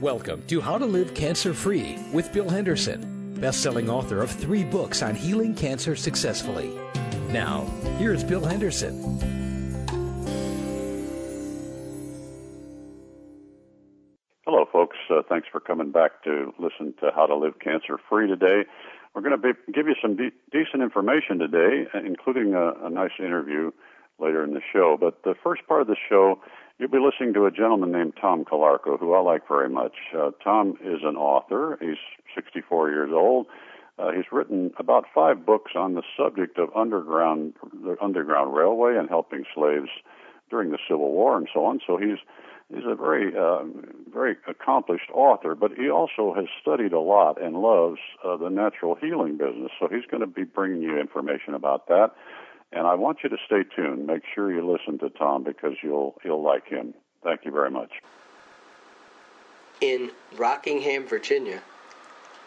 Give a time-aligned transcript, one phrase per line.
[0.00, 5.00] Welcome to How to Live Cancer Free with Bill Henderson, best-selling author of three books
[5.00, 6.70] on healing cancer successfully.
[7.30, 7.62] Now,
[7.96, 8.92] here's Bill Henderson.
[14.44, 14.98] Hello, folks.
[15.08, 18.68] Uh, thanks for coming back to listen to How to Live Cancer Free today.
[19.14, 23.12] We're going to be, give you some de- decent information today, including a, a nice
[23.18, 23.70] interview
[24.18, 24.98] later in the show.
[25.00, 26.38] But the first part of the show
[26.78, 29.94] You'll be listening to a gentleman named Tom Calarco, who I like very much.
[30.14, 31.78] Uh, Tom is an author.
[31.80, 31.96] He's
[32.34, 33.46] 64 years old.
[33.98, 39.08] Uh, he's written about five books on the subject of underground, the Underground Railway and
[39.08, 39.88] helping slaves
[40.50, 41.80] during the Civil War and so on.
[41.86, 42.18] So he's
[42.68, 43.64] he's a very uh,
[44.12, 48.96] very accomplished author, but he also has studied a lot and loves uh, the natural
[48.96, 49.70] healing business.
[49.80, 52.10] So he's going to be bringing you information about that.
[52.72, 54.06] And I want you to stay tuned.
[54.06, 56.94] Make sure you listen to Tom because you'll you'll like him.
[57.22, 57.90] Thank you very much.
[59.80, 61.62] In Rockingham, Virginia,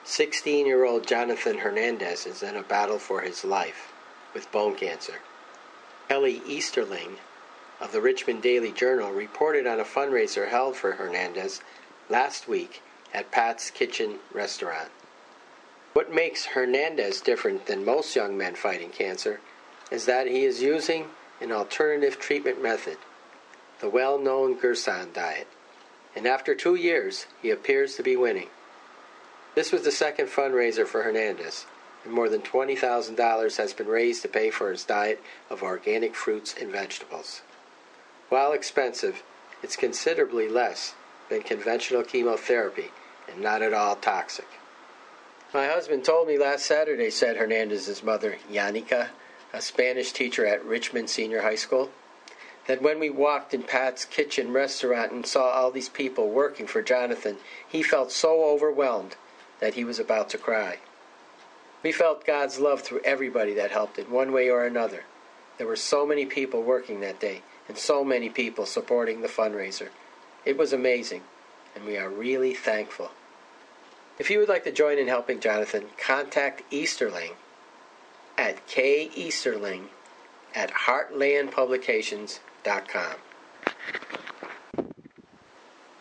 [0.06, 3.94] 16-year-old Jonathan Hernandez is in a battle for his life
[4.34, 5.16] with bone cancer.
[6.08, 7.18] Kelly Easterling
[7.80, 11.62] of the Richmond Daily Journal reported on a fundraiser held for Hernandez
[12.10, 12.82] last week
[13.14, 14.90] at Pat's Kitchen Restaurant.
[15.94, 19.40] What makes Hernandez different than most young men fighting cancer
[19.92, 21.08] is that he is using
[21.42, 22.98] an alternative treatment method,
[23.80, 25.48] the well known Gerson diet,
[26.16, 28.50] and after two years, he appears to be winning.
[29.56, 31.66] This was the second fundraiser for Hernandez,
[32.04, 36.56] and more than $20,000 has been raised to pay for his diet of organic fruits
[36.60, 37.42] and vegetables.
[38.30, 39.24] While expensive,
[39.64, 40.94] it's considerably less
[41.30, 42.92] than conventional chemotherapy
[43.28, 44.48] and not at all toxic.
[45.54, 49.10] My husband told me last Saturday, said Hernandez's mother, Yanika,
[49.54, 51.90] a Spanish teacher at Richmond Senior High School,
[52.68, 56.84] that when we walked in Pat's kitchen restaurant and saw all these people working for
[56.84, 59.16] Jonathan, he felt so overwhelmed
[59.60, 60.78] that he was about to cry.
[61.82, 65.06] We felt God's love through everybody that helped in one way or another.
[65.58, 69.90] There were so many people working that day and so many people supporting the fundraiser.
[70.46, 71.24] It was amazing,
[71.76, 73.12] and we are really thankful.
[74.18, 77.32] If you would like to join in helping Jonathan, contact Easterling
[78.40, 79.10] at K.
[79.16, 79.90] Easterling
[80.56, 83.16] at heartlandpublications.com.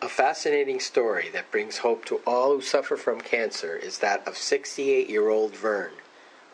[0.01, 4.37] A fascinating story that brings hope to all who suffer from cancer is that of
[4.37, 5.91] 68 year old Vern,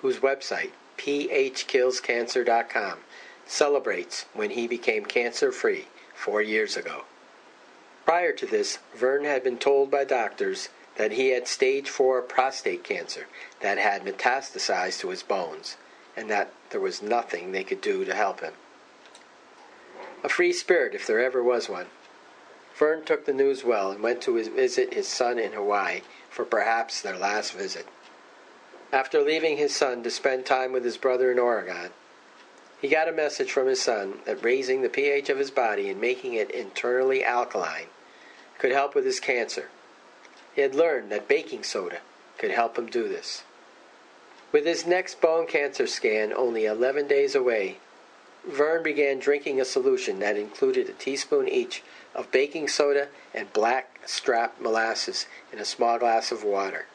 [0.02, 2.98] whose website, phkillscancer.com,
[3.46, 5.86] celebrates when he became cancer free
[6.16, 7.04] four years ago.
[8.06, 12.84] Prior to this, Vern had been told by doctors that he had stage 4 prostate
[12.84, 13.28] cancer
[13.62, 15.78] that had metastasized to his bones,
[16.16, 18.54] and that there was nothing they could do to help him.
[20.24, 21.88] A free spirit, if there ever was one.
[22.76, 27.02] Vern took the news well and went to visit his son in Hawaii for perhaps
[27.02, 27.88] their last visit.
[28.92, 31.92] After leaving his son to spend time with his brother in Oregon,
[32.82, 36.00] he got a message from his son that raising the pH of his body and
[36.00, 37.88] making it internally alkaline
[38.58, 39.70] could help with his cancer
[40.56, 42.00] he had learned that baking soda
[42.38, 43.44] could help him do this.
[44.52, 47.78] With his next bone cancer scan only 11 days away,
[48.48, 51.84] Vern began drinking a solution that included a teaspoon each
[52.14, 56.86] of baking soda and black strap molasses in a small glass of water.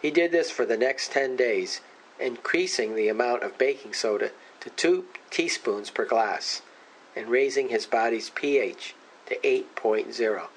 [0.00, 1.80] He did this for the next 10 days,
[2.20, 4.30] increasing the amount of baking soda
[4.60, 6.62] to 2 teaspoons per glass
[7.16, 8.94] and raising his body's pH
[9.26, 10.48] to 8.0.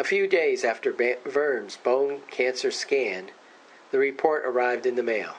[0.00, 3.32] A few days after Vern's bone cancer scan,
[3.90, 5.34] the report arrived in the mail.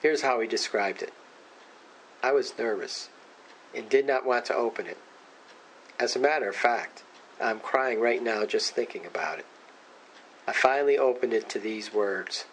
[0.00, 1.12] Here's how he described it
[2.24, 3.08] I was nervous
[3.72, 4.98] and did not want to open it.
[6.00, 7.04] As a matter of fact,
[7.40, 9.46] I'm crying right now just thinking about it.
[10.48, 12.46] I finally opened it to these words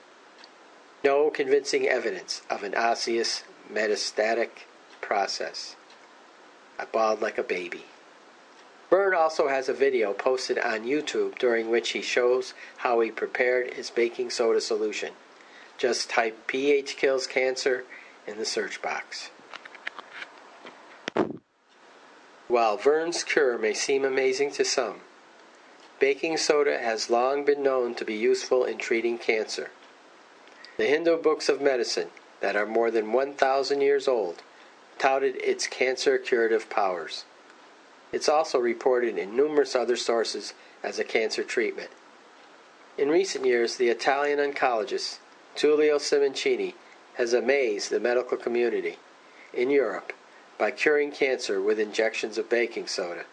[1.04, 4.50] No convincing evidence of an osseous metastatic
[5.02, 5.76] process.
[6.78, 7.86] I bawled like a baby.
[8.90, 13.76] Vern also has a video posted on YouTube during which he shows how he prepared
[13.76, 15.14] his baking soda solution.
[15.78, 17.86] Just type pH kills cancer
[18.26, 19.30] in the search box.
[22.48, 25.02] While Vern's cure may seem amazing to some,
[26.00, 29.70] baking soda has long been known to be useful in treating cancer.
[30.78, 32.10] The Hindu books of medicine,
[32.40, 34.42] that are more than 1,000 years old,
[34.98, 37.26] touted its cancer curative powers.
[38.12, 40.54] It's also reported in numerous other sources
[40.84, 41.90] as a cancer treatment.
[42.98, 45.20] In recent years, the Italian oncologist
[45.56, 46.74] Tullio Simoncini
[47.16, 48.98] has amazed the medical community
[49.54, 50.14] in Europe
[50.58, 53.26] by curing cancer with injections of baking soda.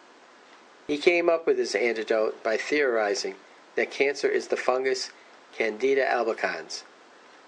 [0.87, 3.35] He came up with his antidote by theorizing
[3.75, 5.11] that cancer is the fungus
[5.53, 6.83] Candida albicans.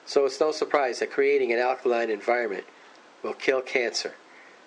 [0.05, 2.65] So it's no surprise that creating an alkaline environment
[3.21, 4.15] will kill cancer,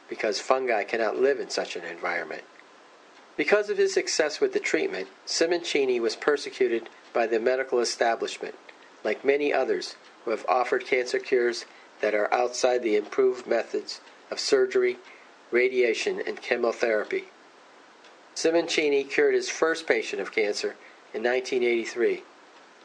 [0.08, 2.44] because fungi cannot live in such an environment.
[3.36, 8.54] Because of his success with the treatment, Simoncini was persecuted by the medical establishment,
[9.04, 11.64] like many others who have offered cancer cures
[12.02, 14.00] that are outside the improved methods
[14.30, 14.98] of surgery,
[15.50, 17.24] radiation, and chemotherapy.
[18.34, 20.76] Simoncini cured his first patient of cancer
[21.14, 22.24] in 1983,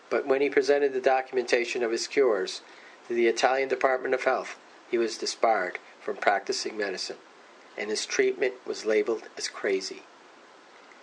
[0.09, 2.61] but when he presented the documentation of his cures
[3.07, 4.57] to the Italian Department of Health,
[4.89, 7.17] he was disbarred from practicing medicine,
[7.77, 10.03] and his treatment was labeled as crazy.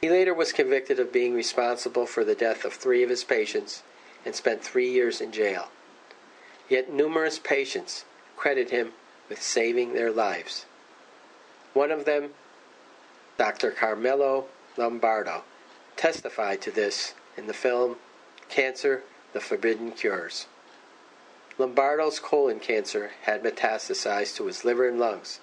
[0.05, 3.83] He later was convicted of being responsible for the death of three of his patients
[4.27, 5.69] and spent three years in jail.
[6.69, 8.05] Yet numerous patients
[8.37, 8.93] credit him
[9.31, 10.67] with saving their lives.
[11.73, 12.35] One of them,
[13.39, 13.71] Dr.
[13.71, 14.45] Carmelo
[14.77, 15.43] Lombardo,
[15.97, 17.97] testified to this in the film
[18.51, 20.49] Cancer The Forbidden Cures.
[21.57, 25.41] Lombardo's colon cancer had metastasized to his liver and lungs,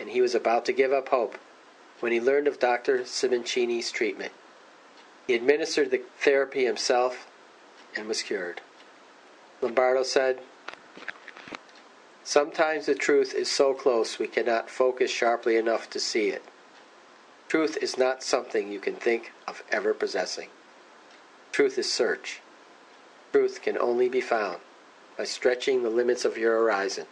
[0.00, 1.38] and he was about to give up hope
[2.00, 3.00] when he learned of Dr.
[3.04, 4.32] Simoncini's treatment.
[5.26, 7.26] He administered the therapy himself
[7.96, 8.60] and was cured.
[9.60, 10.40] Lombardo said,
[12.22, 16.42] Sometimes the truth is so close we cannot focus sharply enough to see it.
[17.48, 20.48] Truth is not something you can think of ever possessing.
[21.52, 22.40] Truth is search.
[23.32, 24.58] Truth can only be found
[25.16, 27.06] by stretching the limits of your horizon,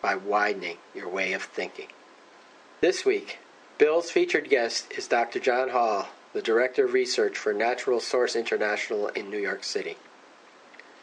[0.00, 1.88] by widening your way of thinking.
[2.80, 3.38] This week,
[3.76, 5.40] Bill's featured guest is Dr.
[5.40, 9.96] John Hall, the Director of Research for Natural Source International in New York City.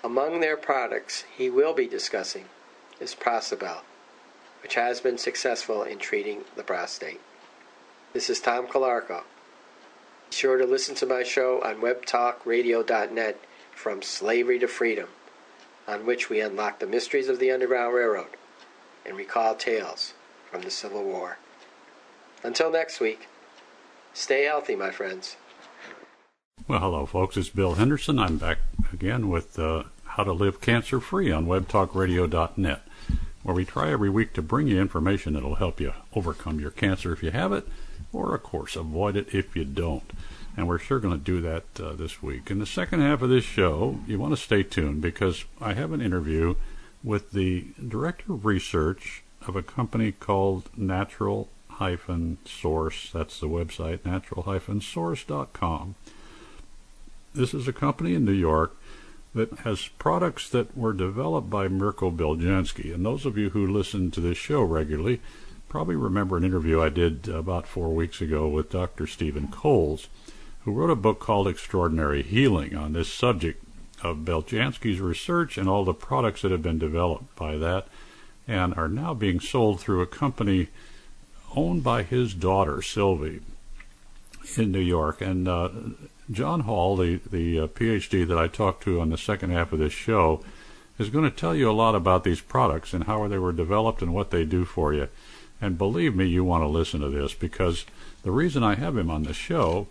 [0.05, 2.45] Among their products he will be discussing
[2.97, 3.81] is Prostabel,
[4.63, 7.19] which has been successful in treating the prostate.
[8.13, 9.23] This is Tom Calarco.
[10.29, 13.37] Be sure to listen to my show on webtalkradio.net
[13.75, 15.09] from slavery to freedom,
[15.89, 18.37] on which we unlock the mysteries of the Underground Railroad
[19.05, 20.13] and recall tales
[20.49, 21.37] from the Civil War.
[22.43, 23.27] Until next week,
[24.13, 25.37] stay healthy, my friends.
[26.67, 27.37] Well, hello, folks.
[27.37, 28.17] It's Bill Henderson.
[28.17, 28.57] I'm back
[28.91, 32.81] again with uh, How to Live Cancer Free on WebTalkRadio.net,
[33.43, 37.13] where we try every week to bring you information that'll help you overcome your cancer
[37.13, 37.67] if you have it,
[38.11, 40.11] or, of course, avoid it if you don't.
[40.57, 42.49] And we're sure going to do that uh, this week.
[42.49, 45.91] In the second half of this show, you want to stay tuned because I have
[45.91, 46.55] an interview
[47.03, 51.49] with the Director of Research of a company called Natural
[52.45, 53.09] source.
[53.11, 55.95] That's the website, natural-source.com.
[57.33, 58.75] This is a company in New York
[59.33, 62.93] that has products that were developed by Mirko Beljanski.
[62.93, 65.21] And those of you who listen to this show regularly
[65.69, 69.07] probably remember an interview I did about four weeks ago with Dr.
[69.07, 70.09] Stephen Coles,
[70.65, 73.63] who wrote a book called Extraordinary Healing on this subject
[74.03, 77.87] of Beljanski's research and all the products that have been developed by that
[78.47, 80.67] and are now being sold through a company
[81.55, 83.41] owned by his daughter Sylvie
[84.57, 85.21] in New York.
[85.21, 85.69] And uh,
[86.29, 89.79] John Hall, the the uh, PhD that I talked to on the second half of
[89.79, 90.43] this show,
[90.97, 94.01] is going to tell you a lot about these products and how they were developed
[94.01, 95.07] and what they do for you.
[95.59, 97.85] And believe me, you want to listen to this because
[98.23, 99.87] the reason I have him on the show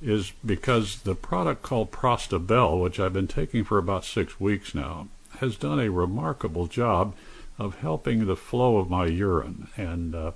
[0.00, 5.08] is because the product called Prostabel, which I've been taking for about six weeks now,
[5.38, 7.14] has done a remarkable job
[7.58, 9.68] of helping the flow of my urine.
[9.76, 10.32] And uh,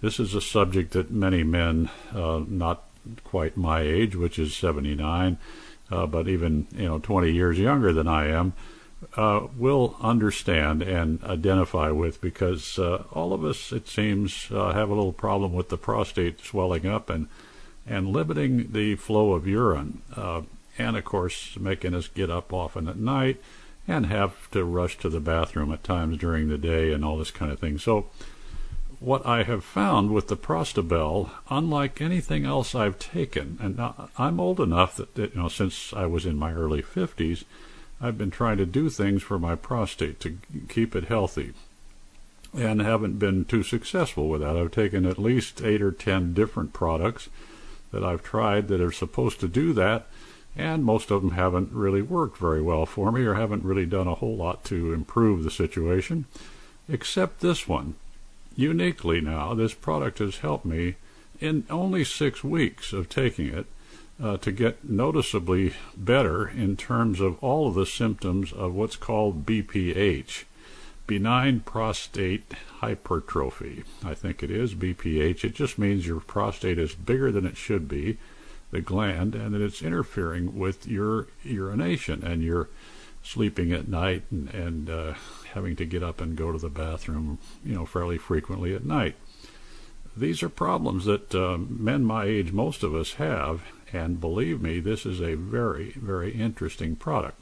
[0.00, 2.84] this is a subject that many men, uh, not
[3.24, 5.38] quite my age, which is 79,
[5.90, 8.52] uh, but even you know 20 years younger than I am,
[9.16, 14.90] uh, will understand and identify with because uh, all of us, it seems, uh, have
[14.90, 17.28] a little problem with the prostate swelling up and
[17.86, 20.42] and limiting the flow of urine, uh,
[20.78, 23.42] and of course making us get up often at night
[23.88, 27.30] and have to rush to the bathroom at times during the day and all this
[27.30, 27.78] kind of thing.
[27.78, 28.06] So
[29.00, 33.80] what I have found with the Prostabel, unlike anything else I've taken, and
[34.18, 37.44] I'm old enough that, that, you know since I was in my early 50s,
[37.98, 40.38] I've been trying to do things for my prostate to
[40.68, 41.54] keep it healthy,
[42.54, 44.56] and haven't been too successful with that.
[44.56, 47.30] I've taken at least eight or ten different products
[47.92, 50.08] that I've tried that are supposed to do that,
[50.54, 54.08] and most of them haven't really worked very well for me or haven't really done
[54.08, 56.26] a whole lot to improve the situation,
[56.86, 57.94] except this one
[58.60, 60.96] uniquely now, this product has helped me
[61.40, 63.66] in only six weeks of taking it
[64.22, 69.46] uh, to get noticeably better in terms of all of the symptoms of what's called
[69.46, 70.44] BPH.
[71.06, 73.82] benign prostate hypertrophy.
[74.04, 75.42] I think it is BPH.
[75.42, 78.18] It just means your prostate is bigger than it should be,
[78.70, 82.68] the gland, and that it's interfering with your urination and your
[83.22, 85.14] sleeping at night and, and uh,
[85.52, 89.14] having to get up and go to the bathroom, you know, fairly frequently at night.
[90.16, 93.62] These are problems that uh, men my age, most of us have,
[93.92, 97.40] and believe me, this is a very, very interesting product.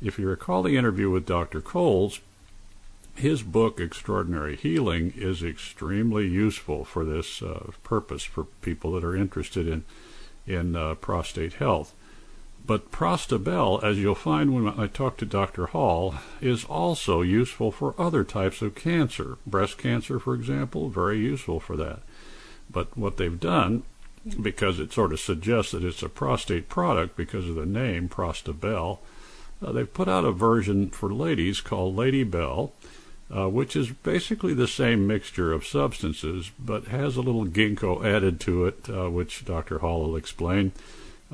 [0.00, 1.60] If you recall the interview with Dr.
[1.60, 2.20] Coles,
[3.14, 9.16] his book, Extraordinary Healing, is extremely useful for this uh, purpose for people that are
[9.16, 9.84] interested in,
[10.46, 11.94] in uh, prostate health.
[12.66, 15.66] But Prostabel, as you'll find when I talk to Dr.
[15.66, 19.38] Hall, is also useful for other types of cancer.
[19.46, 22.00] Breast cancer, for example, very useful for that.
[22.68, 23.84] But what they've done,
[24.42, 28.98] because it sort of suggests that it's a prostate product because of the name Prostabel,
[29.64, 32.72] uh, they've put out a version for ladies called Ladybel,
[33.34, 38.40] uh, which is basically the same mixture of substances, but has a little ginkgo added
[38.40, 39.78] to it, uh, which Dr.
[39.78, 40.72] Hall will explain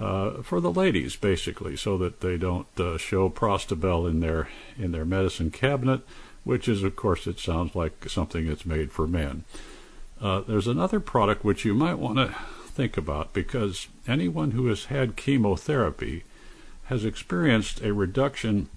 [0.01, 4.93] uh, for the ladies, basically, so that they don't uh, show Prostabel in their in
[4.93, 6.01] their medicine cabinet,
[6.45, 9.45] which is, of course, it sounds like something that's made for men.
[10.21, 12.35] Uh, there's another product which you might want to
[12.67, 16.25] think about because anyone who has had chemotherapy
[16.85, 18.69] has experienced a reduction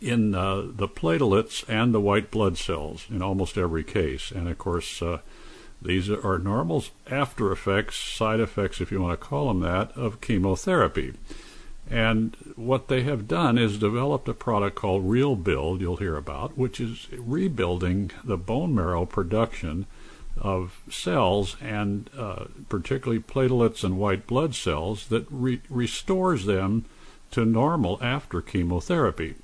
[0.00, 4.58] in uh, the platelets and the white blood cells in almost every case, and of
[4.58, 5.18] course uh,
[5.84, 10.20] these are normal after effects, side effects, if you want to call them that, of
[10.20, 11.14] chemotherapy.
[11.90, 16.56] And what they have done is developed a product called Real Build, you'll hear about,
[16.56, 19.86] which is rebuilding the bone marrow production
[20.40, 26.84] of cells and uh, particularly platelets and white blood cells that re- restores them
[27.30, 29.34] to normal after chemotherapy.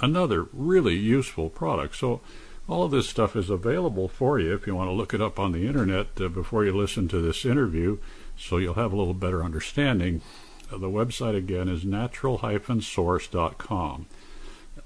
[0.00, 1.94] Another really useful product.
[1.96, 2.20] So
[2.68, 5.38] all of this stuff is available for you if you want to look it up
[5.38, 7.98] on the internet uh, before you listen to this interview
[8.36, 10.20] so you'll have a little better understanding.
[10.72, 14.06] Uh, the website again is natural-source.com.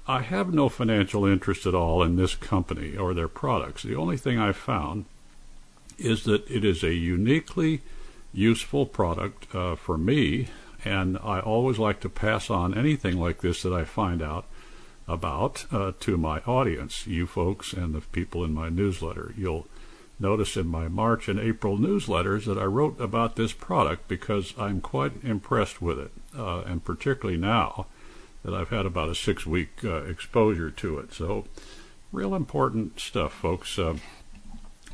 [0.07, 3.83] I have no financial interest at all in this company or their products.
[3.83, 5.05] The only thing I've found
[5.97, 7.81] is that it is a uniquely
[8.33, 10.47] useful product uh, for me,
[10.85, 14.45] and I always like to pass on anything like this that I find out
[15.09, 19.33] about uh, to my audience, you folks and the people in my newsletter.
[19.35, 19.67] You'll
[20.19, 24.81] notice in my March and April newsletters that I wrote about this product because I'm
[24.81, 27.87] quite impressed with it, uh, and particularly now
[28.43, 31.13] that I've had about a six week uh, exposure to it.
[31.13, 31.45] So,
[32.11, 33.79] real important stuff, folks.
[33.79, 33.95] Uh,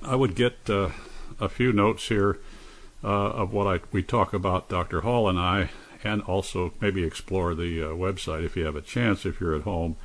[0.02, 0.90] I would get uh,
[1.40, 2.40] a few notes here
[3.04, 5.02] uh, of what I, we talk about, Dr.
[5.02, 5.70] Hall and I,
[6.04, 9.64] and also maybe explore the uh, website if you have a chance if you're at
[9.64, 9.96] home.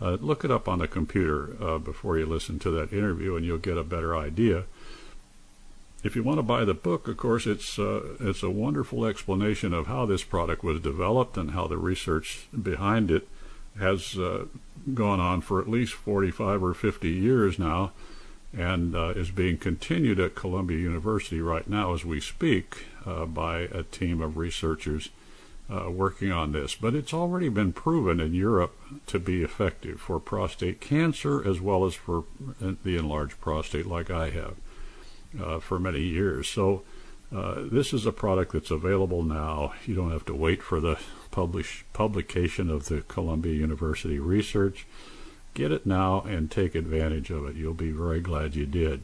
[0.00, 3.46] Uh, look it up on the computer uh, before you listen to that interview, and
[3.46, 4.64] you'll get a better idea.
[6.04, 9.72] If you want to buy the book, of course, it's uh, it's a wonderful explanation
[9.72, 13.26] of how this product was developed and how the research behind it
[13.78, 14.44] has uh,
[14.92, 17.92] gone on for at least 45 or 50 years now,
[18.52, 22.84] and uh, is being continued at Columbia University right now as we speak
[23.28, 25.10] by a team of researchers
[25.70, 30.20] uh, working on this, but it's already been proven in Europe to be effective for
[30.20, 32.24] prostate cancer as well as for
[32.60, 34.54] the enlarged prostate, like I have
[35.40, 36.48] uh, for many years.
[36.48, 36.82] So,
[37.34, 39.74] uh, this is a product that's available now.
[39.84, 40.98] You don't have to wait for the
[41.32, 44.86] publish, publication of the Columbia University research.
[45.52, 47.56] Get it now and take advantage of it.
[47.56, 49.02] You'll be very glad you did.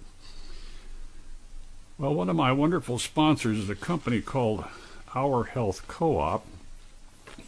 [1.99, 4.64] Well, one of my wonderful sponsors is a company called
[5.14, 6.47] Our Health Co op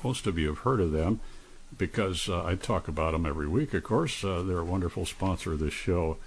[0.04, 1.20] most of you have heard of them
[1.76, 4.22] because uh, I talk about them every week, of course.
[4.22, 6.18] Uh, they're a wonderful sponsor of this show.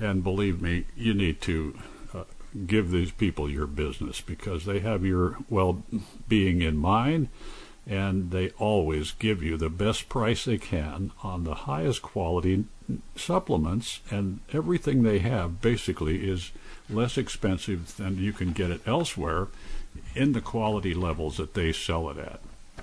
[0.00, 1.78] And believe me, you need to
[2.14, 2.24] uh,
[2.66, 5.82] give these people your business because they have your well
[6.28, 7.28] being in mind
[7.86, 12.64] and they always give you the best price they can on the highest quality
[13.16, 14.00] supplements.
[14.10, 16.52] And everything they have basically is
[16.90, 19.48] less expensive than you can get it elsewhere
[20.14, 22.40] in the quality levels that they sell it at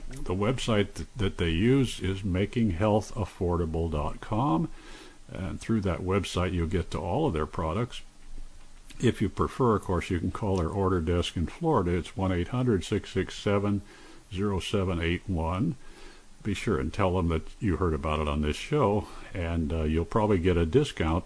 [0.09, 4.69] the website that, that they use is makinghealthaffordable.com.
[5.31, 8.01] And through that website, you'll get to all of their products.
[8.99, 11.91] If you prefer, of course, you can call their order desk in Florida.
[11.91, 13.81] It's 1 800 667
[14.31, 15.75] 0781.
[16.43, 19.81] Be sure and tell them that you heard about it on this show, and uh,
[19.83, 21.23] you'll probably get a discount,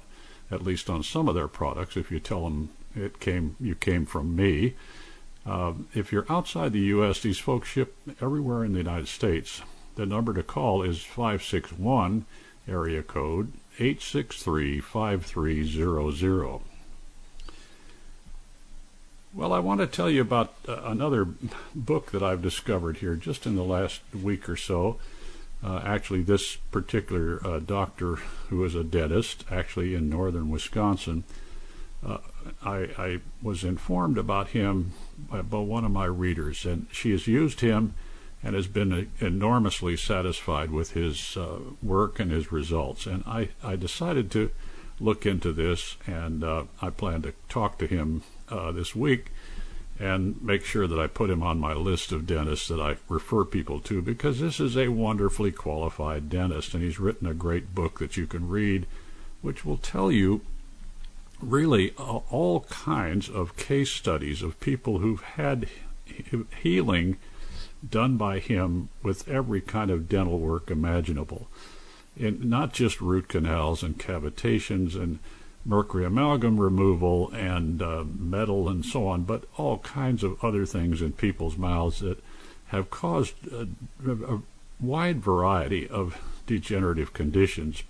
[0.50, 4.06] at least on some of their products, if you tell them it came you came
[4.06, 4.76] from me.
[5.50, 9.64] Uh, if you're outside the U.S., these folks ship everywhere in the United States.
[9.96, 12.26] The number to call is 561
[12.68, 16.60] area code 863 5300.
[19.34, 21.26] Well, I want to tell you about uh, another
[21.74, 25.00] book that I've discovered here just in the last week or so.
[25.64, 28.18] Uh, actually, this particular uh, doctor,
[28.50, 31.24] who is a dentist, actually in northern Wisconsin,
[32.06, 32.20] uh,
[32.64, 34.94] I, I, was informed about him
[35.30, 37.94] by, one of my readers, and she has used him
[38.42, 43.06] and has been enormously satisfied with his uh, work and his results.
[43.06, 44.52] And I, I decided to
[45.00, 49.32] look into this, and uh, I plan to talk to him uh, this week
[50.00, 53.44] and make sure that I put him on my list of dentists that I refer
[53.44, 58.00] people to because this is a wonderfully qualified dentist, and he's written a great book
[58.00, 58.88] that you can read,
[59.42, 60.42] which will tell you
[61.42, 65.68] really all kinds of case studies of people who've had
[66.62, 67.18] healing
[67.88, 71.48] done by him with every kind of dental work imaginable.
[72.20, 75.20] And not just root canals and cavitations and
[75.66, 81.02] mercury amalgam removal and uh, metal and so on, but all kinds of other things
[81.02, 82.22] in people's mouths that
[82.68, 83.68] have caused a,
[84.06, 84.42] a
[84.80, 87.84] wide variety of degenerative conditions.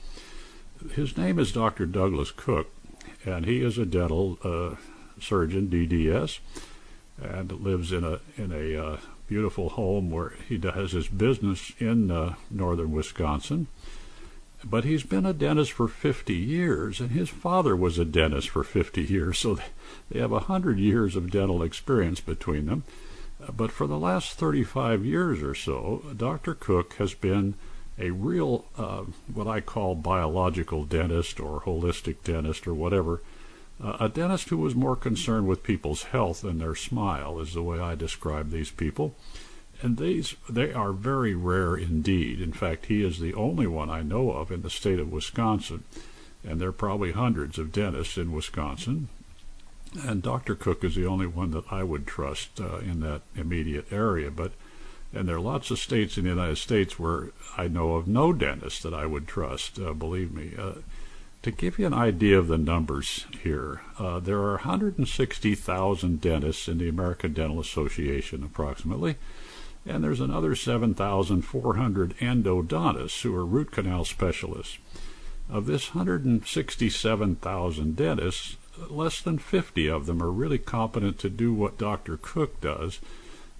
[0.94, 1.86] His name is Dr.
[1.86, 2.72] Douglas Cook,
[3.26, 4.76] and he is a dental uh,
[5.22, 6.40] surgeon, DDS,
[7.22, 12.10] and lives in a in a uh, beautiful home where he does his business in
[12.12, 13.68] uh, northern Wisconsin.
[14.64, 18.64] But he's been a dentist for 50 years, and his father was a dentist for
[18.64, 19.58] 50 years, so
[20.10, 22.84] they have 100 years of dental experience between them.
[23.56, 26.54] But for the last 35 years or so, Dr.
[26.56, 27.54] Cook has been
[28.00, 29.04] a real, uh,
[29.34, 33.22] what I call biological dentist or holistic dentist or whatever.
[33.82, 37.64] Uh, a dentist who was more concerned with people's health than their smile, is the
[37.64, 39.16] way I describe these people.
[39.82, 42.42] And these they are very rare indeed.
[42.42, 45.86] In fact, he is the only one I know of in the state of Wisconsin,
[46.44, 49.08] and there are probably hundreds of dentists in Wisconsin.
[50.06, 50.56] And Dr.
[50.56, 54.30] Cook is the only one that I would trust uh, in that immediate area.
[54.30, 54.52] But
[55.14, 58.32] and there are lots of states in the United States where I know of no
[58.32, 59.80] dentist that I would trust.
[59.80, 60.54] Uh, believe me.
[60.58, 60.74] Uh,
[61.42, 66.80] to give you an idea of the numbers here, uh, there are 160,000 dentists in
[66.80, 69.16] the American Dental Association, approximately,
[69.86, 74.80] and there's another 7,400 endodontists who are root canal specialists.
[75.50, 78.58] Of this 167,000 dentists,
[78.90, 82.20] less than 50 of them are really competent to do what Dr.
[82.22, 83.00] Cook does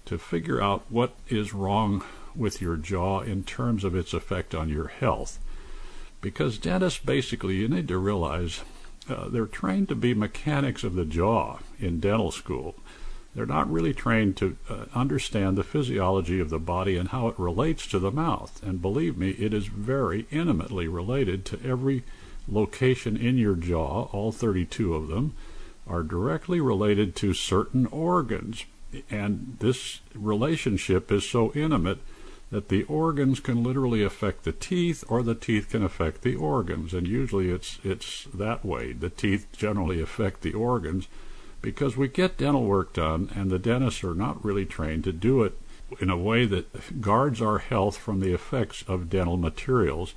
[0.06, 4.68] to figure out what is wrong with your jaw in terms of its effect on
[4.68, 5.38] your health.
[6.20, 8.62] Because dentists, basically, you need to realize
[9.08, 12.76] uh, they're trained to be mechanics of the jaw in dental school.
[13.34, 17.38] They're not really trained to uh, understand the physiology of the body and how it
[17.38, 18.60] relates to the mouth.
[18.62, 22.02] And believe me, it is very intimately related to every
[22.48, 25.34] location in your jaw, all 32 of them,
[25.86, 28.64] are directly related to certain organs.
[29.10, 31.98] And this relationship is so intimate
[32.50, 36.92] that the organs can literally affect the teeth or the teeth can affect the organs.
[36.92, 38.92] And usually it's, it's that way.
[38.92, 41.06] The teeth generally affect the organs
[41.62, 45.42] because we get dental work done and the dentists are not really trained to do
[45.42, 45.56] it
[46.00, 50.14] in a way that guards our health from the effects of dental materials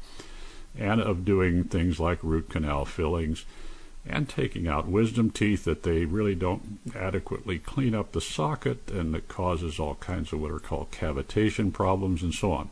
[0.78, 3.46] and of doing things like root canal fillings
[4.06, 9.14] and taking out wisdom teeth that they really don't adequately clean up the socket and
[9.14, 12.70] that causes all kinds of what are called cavitation problems and so on.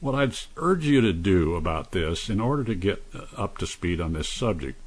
[0.00, 3.02] What I'd urge you to do about this in order to get
[3.36, 4.78] up to speed on this subject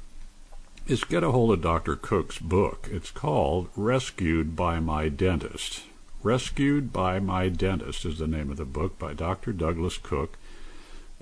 [0.86, 1.96] is get a hold of Dr.
[1.96, 2.88] Cook's book.
[2.90, 5.82] It's called Rescued by My Dentist.
[6.22, 9.52] Rescued by My Dentist is the name of the book by Dr.
[9.52, 10.38] Douglas Cook,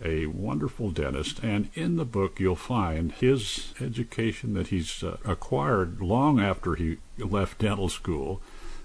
[0.05, 1.41] a wonderful dentist.
[1.43, 6.99] And in the book, you'll find his education that he's uh, acquired long after he
[7.19, 8.41] left dental school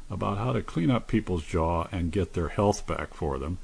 [0.09, 3.57] about how to clean up people's jaw and get their health back for them.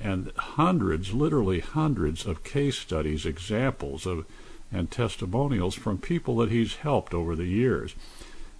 [0.00, 4.24] And hundreds, literally hundreds, of case studies, examples of
[4.72, 7.94] and testimonials from people that he's helped over the years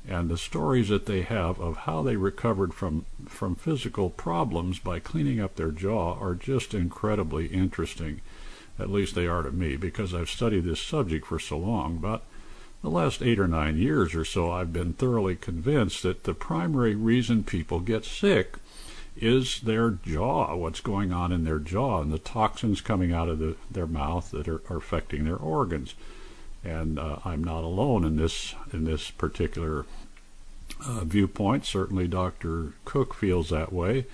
[0.08, 4.98] and the stories that they have of how they recovered from from physical problems by
[4.98, 8.20] cleaning up their jaw are just incredibly interesting
[8.78, 12.22] at least they are to me because I've studied this subject for so long but
[12.82, 16.94] the last 8 or 9 years or so I've been thoroughly convinced that the primary
[16.94, 18.56] reason people get sick
[19.16, 23.38] is their jaw, what's going on in their jaw, and the toxins coming out of
[23.38, 25.94] the, their mouth that are, are, affecting their organs.
[26.62, 29.86] And uh, I'm not alone in this in this particular
[30.86, 31.64] uh, viewpoint.
[31.64, 32.74] Certainly, Dr.
[32.84, 34.06] Cook feels that way,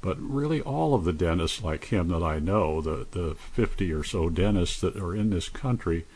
[0.00, 4.02] But really, all of the dentists like him that I know, the, the 50 or
[4.02, 6.06] so dentists that are in this country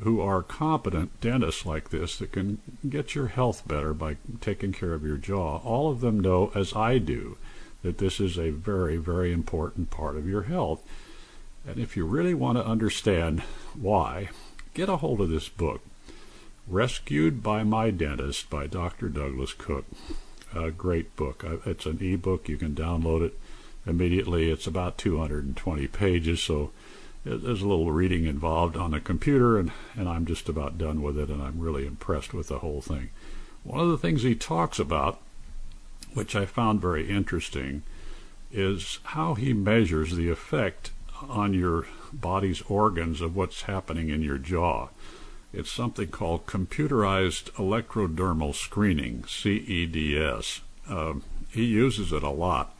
[0.00, 2.58] who are competent dentists like this that can
[2.88, 6.74] get your health better by taking care of your jaw, all of them know, as
[6.74, 7.36] I do,
[7.82, 10.82] that this is a very, very important part of your health.
[11.66, 13.40] And if you really want to understand
[13.80, 14.30] why,
[14.74, 15.82] get a hold of this book,
[16.66, 19.08] Rescued by My Dentist by Dr.
[19.08, 19.84] Douglas Cook.
[20.54, 21.44] A great book.
[21.66, 22.48] It's an e-book.
[22.48, 23.38] You can download it
[23.86, 24.50] immediately.
[24.50, 26.70] It's about 220 pages, so
[27.24, 31.18] there's a little reading involved on the computer, and, and I'm just about done with
[31.18, 33.10] it, and I'm really impressed with the whole thing.
[33.64, 35.20] One of the things he talks about,
[36.14, 37.82] which I found very interesting,
[38.52, 40.90] is how he measures the effect
[41.28, 44.88] on your body's organs of what's happening in your jaw.
[45.52, 50.60] It's something called computerized electrodermal screening, CEDS.
[50.88, 51.14] Uh,
[51.50, 52.74] he uses it a lot,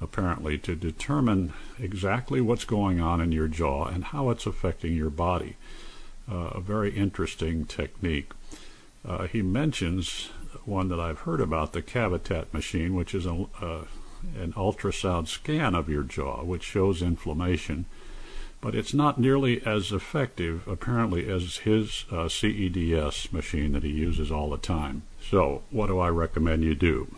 [0.00, 5.10] apparently, to determine exactly what's going on in your jaw and how it's affecting your
[5.10, 5.56] body.
[6.30, 8.32] Uh, a very interesting technique.
[9.06, 10.30] Uh, he mentions
[10.64, 13.84] one that I've heard about, the Cavitat machine, which is a, uh,
[14.36, 17.86] an ultrasound scan of your jaw, which shows inflammation
[18.66, 24.32] but it's not nearly as effective, apparently, as his uh, CEDS machine that he uses
[24.32, 25.04] all the time.
[25.22, 27.14] So, what do I recommend you do?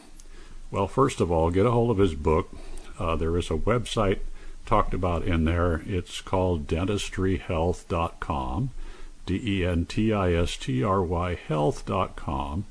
[0.71, 2.55] Well, first of all, get a hold of his book.
[2.99, 4.19] Uh, there is a website
[4.67, 5.81] talked about in there.
[5.87, 8.71] It's called dentistryhealth.com,
[9.25, 12.67] D E N T I S T R Y health.com.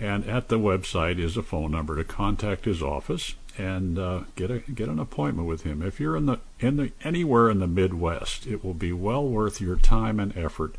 [0.00, 4.50] And at the website is a phone number to contact his office and uh, get
[4.50, 5.82] a get an appointment with him.
[5.82, 9.60] If you're in the in the anywhere in the Midwest, it will be well worth
[9.60, 10.76] your time and effort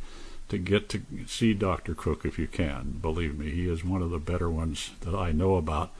[0.49, 1.93] to get to see Dr.
[1.93, 2.99] Cook if you can.
[3.01, 5.91] Believe me, he is one of the better ones that I know about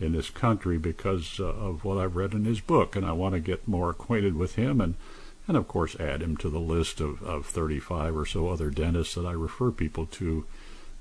[0.00, 3.34] in this country because uh, of what I've read in his book, and I want
[3.34, 4.94] to get more acquainted with him and
[5.46, 9.14] and of course add him to the list of, of 35 or so other dentists
[9.14, 10.46] that I refer people to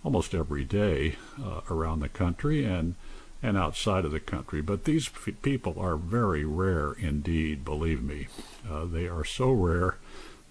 [0.03, 2.95] almost every day uh, around the country and
[3.43, 4.61] and outside of the country.
[4.61, 8.27] But these f- people are very rare indeed, believe me.
[8.67, 9.97] Uh, they are so rare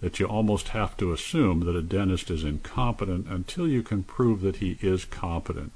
[0.00, 4.42] that you almost have to assume that a dentist is incompetent until you can prove
[4.42, 5.72] that he is competent,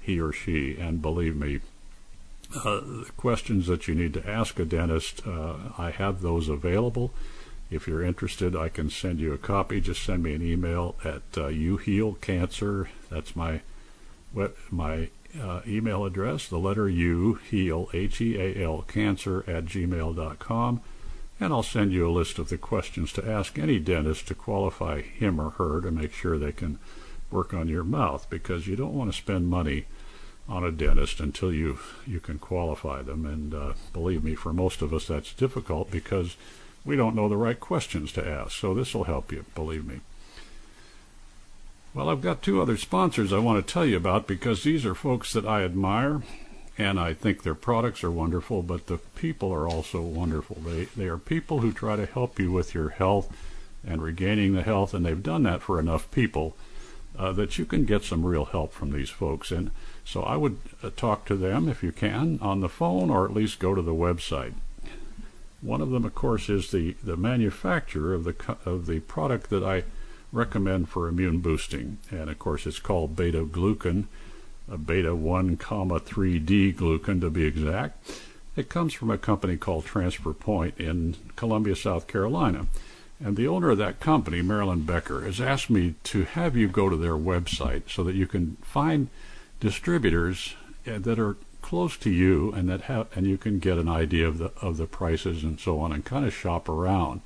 [0.00, 0.76] he or she.
[0.78, 1.60] And believe me,
[2.56, 7.12] uh, the questions that you need to ask a dentist, uh, I have those available.
[7.70, 9.82] If you're interested, I can send you a copy.
[9.82, 12.88] Just send me an email at uh, you heal cancer.
[13.10, 13.60] That's my
[14.70, 15.08] my
[15.40, 20.80] uh, email address, the letter U, heal, H E A L, cancer at gmail.com,
[21.40, 25.02] and I'll send you a list of the questions to ask any dentist to qualify
[25.02, 26.78] him or her to make sure they can
[27.30, 29.84] work on your mouth because you don't want to spend money
[30.48, 33.26] on a dentist until you you can qualify them.
[33.26, 36.36] And uh, believe me for most of us that's difficult because
[36.84, 38.52] we don't know the right questions to ask.
[38.52, 40.00] So this will help you believe me
[41.94, 44.94] well, I've got two other sponsors I want to tell you about because these are
[44.94, 46.22] folks that I admire
[46.78, 50.58] and I think their products are wonderful, but the people are also wonderful.
[50.64, 53.36] They they are people who try to help you with your health
[53.84, 56.56] and regaining the health, and they've done that for enough people
[57.18, 59.50] uh, that you can get some real help from these folks.
[59.50, 59.72] And
[60.04, 63.34] so I would uh, talk to them if you can on the phone, or at
[63.34, 64.54] least go to the website.
[65.60, 69.64] One of them, of course, is the the manufacturer of the of the product that
[69.64, 69.82] I
[70.32, 71.98] recommend for immune boosting.
[72.10, 74.04] And of course, it's called beta glucan,
[74.84, 78.10] beta 1, comma 3D glucan to be exact.
[78.56, 82.66] It comes from a company called Transfer Point in Columbia, South Carolina.
[83.20, 86.88] And the owner of that company, Marilyn Becker, has asked me to have you go
[86.88, 89.08] to their website so that you can find
[89.60, 90.54] distributors
[90.86, 94.26] uh, that are close to you and that have and you can get an idea
[94.26, 97.20] of the of the prices and so on and kind of shop around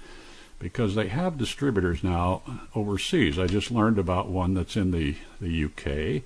[0.62, 2.40] because they have distributors now
[2.75, 3.38] overseas.
[3.38, 6.22] I just learned about one that's in the, the UK.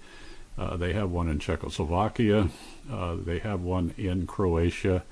[0.58, 2.50] Uh, they have one in Czechoslovakia.
[2.90, 5.04] Uh, they have one in Croatia.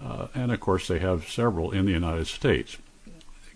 [0.00, 2.76] Uh, and of course, they have several in the United States.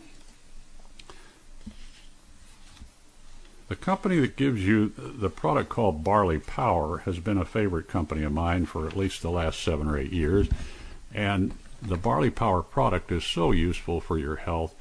[3.69, 8.23] The company that gives you the product called Barley Power has been a favorite company
[8.23, 10.49] of mine for at least the last seven or eight years.
[11.15, 14.75] And the Barley Power product is so useful for your health.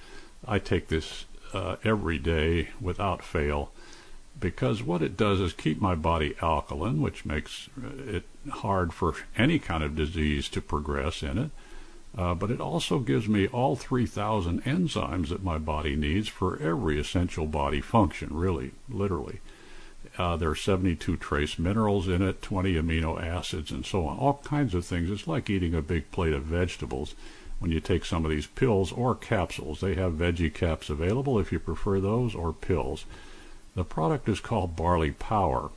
[0.48, 3.72] I take this uh, every day without fail
[4.40, 7.70] because what it does is keep my body alkaline, which makes
[8.06, 11.52] it hard for any kind of disease to progress in it.
[12.18, 17.00] Uh, but it also gives me all 3,000 enzymes that my body needs for every
[17.00, 19.40] essential body function, really, literally.
[20.18, 24.18] Uh, there are 72 trace minerals in it, 20 amino acids, and so on.
[24.18, 25.12] All kinds of things.
[25.12, 27.14] It's like eating a big plate of vegetables
[27.60, 29.82] when you take some of these pills or capsules.
[29.82, 33.06] They have veggie caps available if you prefer those, or pills.
[33.78, 35.70] The product is called Barley Power.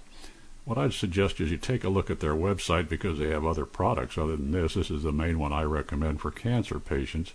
[0.64, 3.66] What I'd suggest is you take a look at their website because they have other
[3.66, 4.72] products other than this.
[4.72, 7.34] This is the main one I recommend for cancer patients.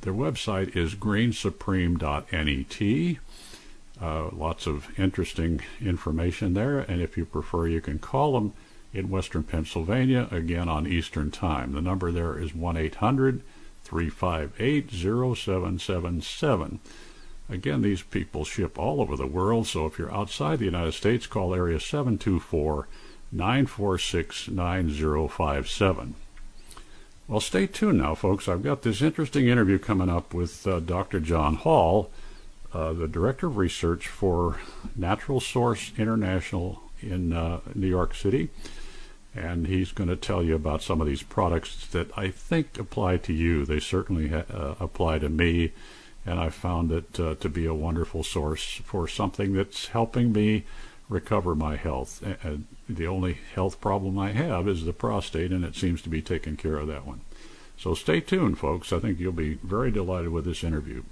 [0.00, 3.18] Their website is greensupreme.net.
[4.00, 8.54] Uh, lots of interesting information there, and if you prefer, you can call them
[8.94, 11.72] in Western Pennsylvania, again on Eastern Time.
[11.72, 13.42] The number there is 1 800
[13.84, 16.80] 358 0777.
[17.52, 21.26] Again, these people ship all over the world, so if you're outside the United States,
[21.26, 22.88] call area 724
[23.30, 26.14] 946 9057.
[27.28, 28.48] Well, stay tuned now, folks.
[28.48, 31.20] I've got this interesting interview coming up with uh, Dr.
[31.20, 32.10] John Hall,
[32.72, 34.58] uh, the Director of Research for
[34.96, 38.48] Natural Source International in uh, New York City.
[39.34, 43.18] And he's going to tell you about some of these products that I think apply
[43.18, 43.66] to you.
[43.66, 45.72] They certainly ha- uh, apply to me
[46.24, 50.64] and I found it uh, to be a wonderful source for something that's helping me
[51.08, 52.22] recover my health.
[52.88, 56.56] The only health problem I have is the prostate, and it seems to be taking
[56.56, 57.20] care of that one.
[57.76, 58.92] So stay tuned, folks.
[58.92, 61.02] I think you'll be very delighted with this interview.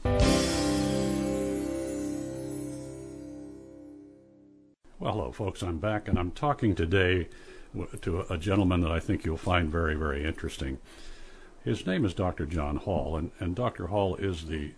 [5.00, 5.62] Well, hello, folks.
[5.62, 7.28] I'm back, and I'm talking today
[8.02, 10.78] to a gentleman that I think you'll find very, very interesting.
[11.62, 12.46] His name is Dr.
[12.46, 13.88] John Hall, and, and Dr.
[13.88, 14.72] Hall is the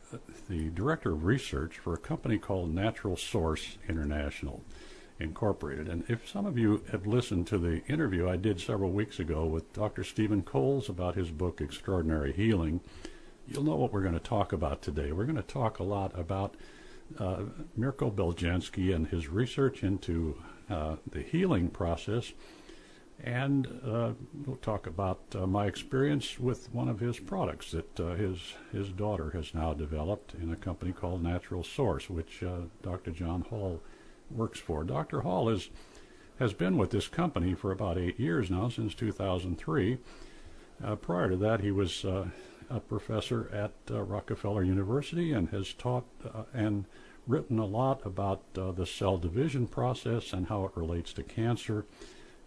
[0.48, 4.64] the director of research for a company called Natural Source International
[5.20, 5.88] Incorporated.
[5.88, 9.46] And if some of you have listened to the interview I did several weeks ago
[9.46, 10.02] with Dr.
[10.02, 12.80] Stephen Coles about his book Extraordinary Healing,
[13.46, 15.12] you'll know what we're going to talk about today.
[15.12, 16.56] We're going to talk a lot about
[17.16, 17.44] uh,
[17.76, 22.32] Mirko Beljanski and his research into uh, the healing process
[23.24, 24.12] and uh,
[24.44, 28.90] we'll talk about uh, my experience with one of his products that uh, his his
[28.90, 33.12] daughter has now developed in a company called Natural Source, which uh, Dr.
[33.12, 33.80] John Hall
[34.30, 34.82] works for.
[34.82, 35.20] Dr.
[35.20, 35.70] Hall is
[36.40, 39.98] has been with this company for about eight years now, since 2003.
[40.82, 42.26] Uh, prior to that, he was uh,
[42.68, 46.06] a professor at Rockefeller University and has taught
[46.52, 46.86] and
[47.28, 51.84] written a lot about the cell division process and how it relates to cancer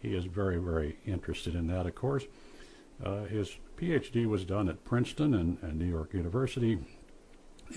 [0.02, 2.26] he is very, very interested in that, of course.
[3.04, 6.80] Uh, his PhD was done at Princeton and, and New York University,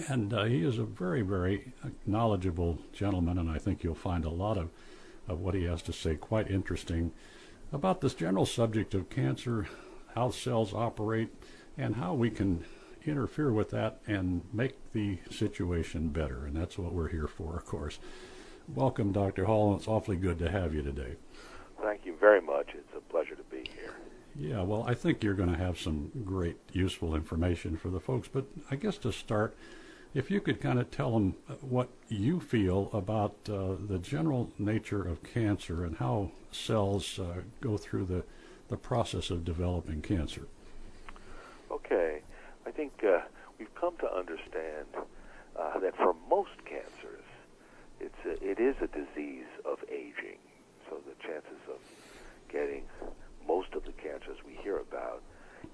[0.09, 1.73] and uh, he is a very, very
[2.07, 4.71] knowledgeable gentleman, and I think you'll find a lot of,
[5.27, 7.13] of what he has to say quite interesting
[7.73, 9.67] about this general subject of cancer,
[10.15, 11.31] how cells operate,
[11.77, 12.65] and how we can
[13.07, 16.47] interfere with that and make the situation better.
[16.47, 17.99] And that's what we're here for, of course.
[18.75, 19.47] Welcome, Dr.
[19.47, 19.75] Hall.
[19.77, 21.17] It's awfully good to have you today.
[21.83, 22.71] Thank you very much.
[22.75, 23.95] It's a pleasure to be here.
[24.37, 28.29] Yeah, well, I think you're going to have some great, useful information for the folks.
[28.29, 29.57] But I guess to start,
[30.15, 35.07] if you could kind of tell them what you feel about uh, the general nature
[35.07, 38.25] of cancer and how cells uh, go through the,
[38.69, 40.47] the process of developing cancer.
[41.71, 42.21] Okay.
[42.67, 43.21] I think uh,
[43.59, 44.87] we've come to understand
[45.59, 47.25] uh, that for most cancers,
[48.01, 50.39] it's a, it is a disease of aging
[50.89, 51.58] so the chances
[52.51, 52.85] getting
[53.47, 55.23] most of the cancers we hear about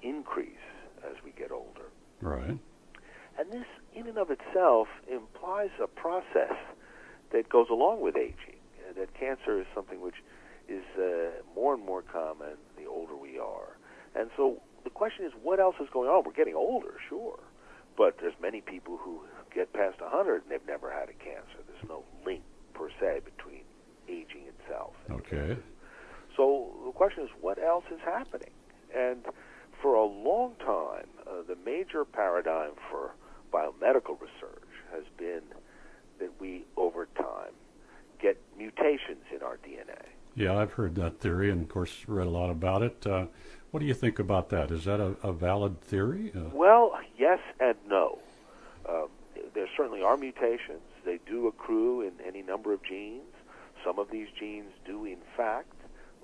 [0.03, 0.65] increase
[1.05, 1.91] as we get older.
[2.21, 2.59] Right.
[3.39, 6.55] And this, in and of itself, implies a process
[7.33, 8.61] that goes along with aging.
[8.79, 10.23] Uh, that cancer is something which
[10.69, 13.77] is uh, more and more common the older we are.
[14.15, 16.23] And so the question is, what else is going on?
[16.25, 17.41] We're getting older, sure,
[17.97, 19.21] but there's many people who
[19.53, 21.59] get past 100 and they've never had a cancer.
[21.67, 23.63] There's no link per se between
[24.09, 24.95] aging itself.
[25.11, 25.57] Okay.
[26.37, 28.51] So the question is, what else is happening?
[28.94, 29.25] And
[29.81, 33.14] for a long time, uh, the major paradigm for
[33.53, 35.42] biomedical research has been
[36.18, 37.53] that we, over time,
[38.20, 40.01] get mutations in our DNA.
[40.35, 43.07] Yeah, I've heard that theory, and of course, read a lot about it.
[43.07, 43.27] Uh,
[43.70, 44.70] what do you think about that?
[44.70, 46.33] Is that a, a valid theory?
[46.35, 48.18] Uh, well, yes and no.
[48.88, 49.09] Um,
[49.55, 50.83] there certainly are mutations.
[51.05, 53.23] They do accrue in any number of genes.
[53.85, 55.73] Some of these genes do, in fact,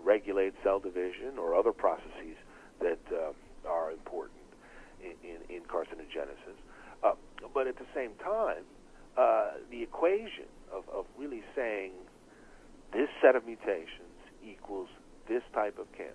[0.04, 2.36] regulate cell division or other processes
[2.80, 4.38] that uh, are important
[5.02, 6.56] in, in, in carcinogenesis.
[7.02, 7.12] Uh,
[7.54, 8.64] but at the same time,
[9.16, 11.92] uh, the equation of, of really saying
[12.92, 14.88] this set of mutations equals
[15.28, 16.14] this type of cancer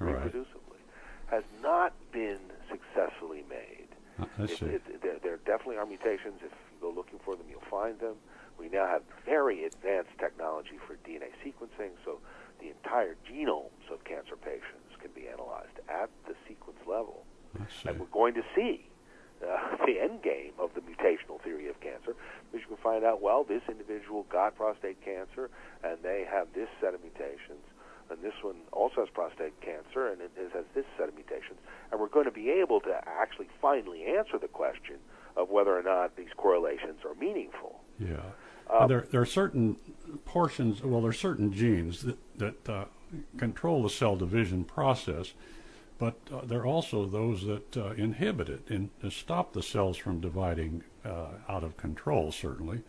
[0.00, 0.14] Right.
[0.14, 0.78] reproducibly
[1.26, 2.38] has not been
[2.70, 3.88] successfully made.
[4.20, 6.36] Uh, It- it- there, there definitely are mutations.
[6.38, 8.14] If you go looking for them, you'll find them.
[8.58, 12.20] We now have very advanced technology for DNA sequencing, so
[12.60, 17.24] the entire genomes of cancer patients can be analyzed at the sequence level.
[17.90, 18.88] And we're going to see
[19.42, 22.14] uh, the end game of the mutational theory of cancer,
[22.50, 25.50] because you can find out, well, this individual got prostate cancer,
[25.84, 27.62] and they have this set of mutations,
[28.10, 31.58] and this one also has prostate cancer, and it has this set of mutations.
[31.90, 34.96] And we're going to be able to actually finally answer the question
[35.36, 37.80] of whether or not these correlations are meaningful.
[38.00, 38.22] Yeah.
[38.70, 39.76] Um, there, there are certain
[40.24, 42.84] portions, well, there are certain genes that, that uh,
[43.36, 45.32] control the cell division process,
[45.98, 49.96] but uh, there are also those that uh, inhibit it and uh, stop the cells
[49.96, 52.82] from dividing uh, out of control, certainly.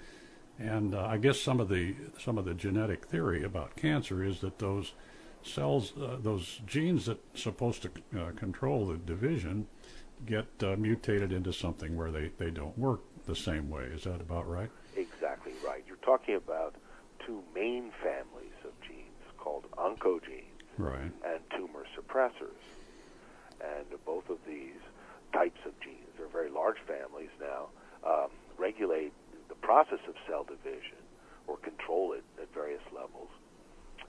[0.60, 4.42] And uh, I guess some of the some of the genetic theory about cancer is
[4.42, 4.92] that those
[5.42, 9.68] cells, uh, those genes that are supposed to uh, control the division,
[10.26, 13.84] get uh, mutated into something where they, they don't work the same way.
[13.84, 14.70] Is that about right?
[16.02, 16.18] Exactly right.
[16.18, 16.76] You're talking about
[17.26, 19.06] two main families of genes
[19.38, 20.46] called oncogenes
[20.78, 21.12] Right.
[21.26, 22.64] and tumor suppressors.
[23.62, 24.80] And both of these
[25.34, 27.68] types of genes, they're very large families now,
[28.06, 29.12] um, regulate
[29.50, 30.98] the process of cell division
[31.48, 33.30] or control it at various levels.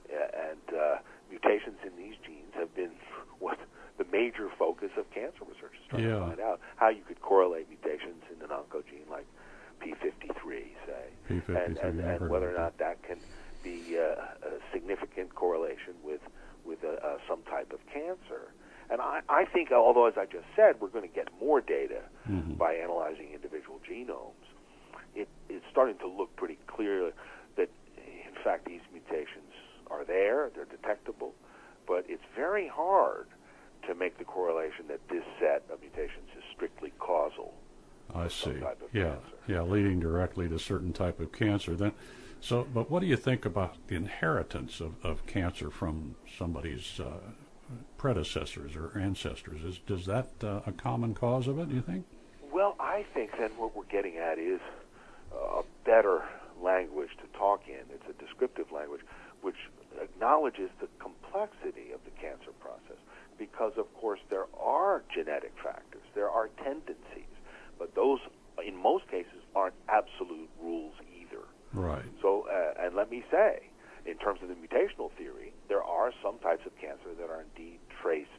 [0.09, 0.97] And uh,
[1.29, 2.91] mutations in these genes have been
[3.39, 3.57] what
[3.97, 6.19] the major focus of cancer research is trying Yeah.
[6.19, 9.25] to find out how you could correlate mutations in an oncogene like
[9.81, 13.17] P53, say, P53, and, and, and whether or not that can
[13.63, 16.21] be uh, a significant correlation with
[16.65, 18.51] with a, uh, some type of cancer.
[18.91, 22.01] And I, I think, although as I just said, we're going to get more data
[22.29, 22.57] Mhm.
[22.57, 24.45] by analyzing individual genomes,
[25.15, 27.11] it, it's starting to look pretty clear
[27.55, 29.53] that, in fact, these mutations
[29.89, 31.33] are there, they're detectable,
[31.87, 33.27] but it's very hard
[33.87, 37.55] to make the correlation that this set of mutations is strictly causal.
[38.13, 38.59] I some see.
[38.59, 39.37] type of Yeah, cancer.
[39.47, 39.99] yeah, leading
[40.31, 41.75] directly to certain type of cancer.
[41.75, 41.91] Then,
[42.39, 47.19] so, but what do you think about the inheritance of, of cancer from somebody's uh,
[47.97, 49.63] predecessors or ancestors?
[49.63, 51.69] Is does that uh, a common cause of it?
[51.69, 52.05] Do you think?
[52.51, 54.59] Well, I think then what we're getting at is
[55.33, 56.23] a better
[56.61, 57.83] language to talk in.
[57.93, 59.01] It's a descriptive language
[59.41, 59.55] which
[60.01, 62.97] acknowledges the complexity of the cancer process
[63.37, 67.33] because, of course, there are genetic factors, there are tendencies,
[67.79, 68.19] but those,
[68.65, 71.43] in most cases, aren't absolute rules either.
[71.73, 72.03] Right.
[72.21, 73.61] So, uh, and let me say,
[74.05, 77.79] in terms of the mutational theory, there are some types of cancer that are indeed
[78.01, 78.29] traced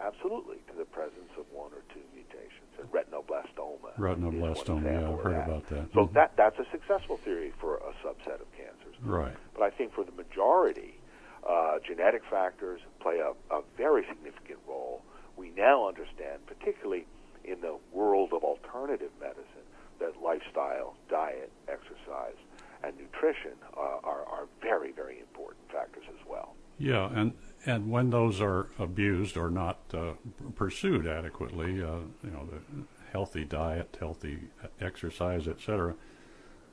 [0.00, 2.72] absolutely to the presence of one or two mutations.
[2.80, 3.94] And retinoblastoma.
[3.98, 5.48] Retinoblastoma, yeah, I've heard that.
[5.48, 5.92] about that.
[5.92, 6.12] So Mhm.
[6.14, 8.96] that that's a successful theory for a subset of cancers.
[9.04, 9.36] Right.
[9.54, 10.98] But I think for the majority,
[11.46, 15.02] uh, genetic factors play a, a very significant role.
[15.36, 17.06] We now understand, particularly
[17.44, 19.61] in the world of alternative medicine,
[20.00, 22.36] that lifestyle, diet, exercise,
[22.82, 26.54] and nutrition uh, are, are very, very important factors as well.
[26.78, 27.32] Yeah, and
[27.64, 30.14] and when those are abused or not uh,
[30.56, 34.38] pursued adequately, uh, you know, the healthy diet, healthy
[34.80, 35.94] exercise, etc.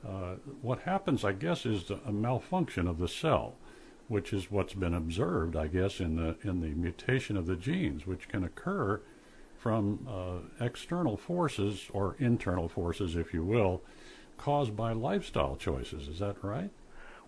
[0.06, 3.54] Uh, what happens, I guess, is a malfunction of the cell,
[4.08, 8.06] which is what's been observed, I guess, in the in the mutation of the genes,
[8.06, 9.02] which can occur
[9.60, 13.82] from uh, external forces or internal forces, if you will,
[14.38, 16.08] caused by lifestyle choices.
[16.08, 16.70] Is that right?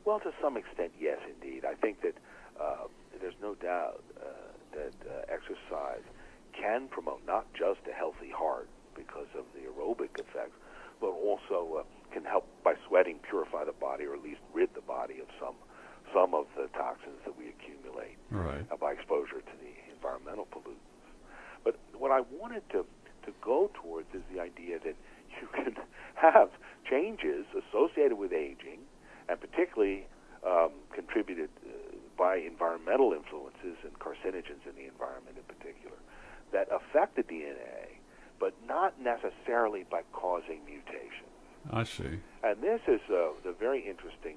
[0.07, 1.64] Well, to some extent, yes, indeed.
[1.64, 2.14] I think that
[2.61, 2.88] uh,
[3.21, 4.29] there's no doubt uh,
[4.75, 6.03] that uh, exercise
[6.59, 10.57] can promote not just a healthy heart because of the aerobic effects,
[11.01, 11.83] but also uh,
[12.14, 15.55] can help by sweating purify the body or at least rid the body of some
[16.12, 18.66] some of the toxins that we accumulate Right.
[18.71, 20.92] uh, by exposure to the environmental pollutants.
[21.64, 22.85] But what I wanted to,
[23.27, 24.96] to go towards is the idea that
[25.40, 25.77] you can
[26.14, 26.51] have
[26.88, 28.81] changes associated with aging,
[29.29, 30.07] and particularly
[30.46, 31.70] um, contributed uh,
[32.16, 35.96] by environmental influences and carcinogens in the environment in particular,
[36.52, 37.98] that affect the DNA,
[38.38, 41.33] but not necessarily by causing mutations.
[41.71, 42.19] I see.
[42.42, 44.37] And this is uh, the very interesting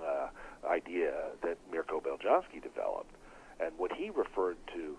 [0.00, 0.28] uh,
[0.68, 1.12] idea
[1.42, 3.14] that Mirko Beljanski developed,
[3.60, 4.96] and what he referred to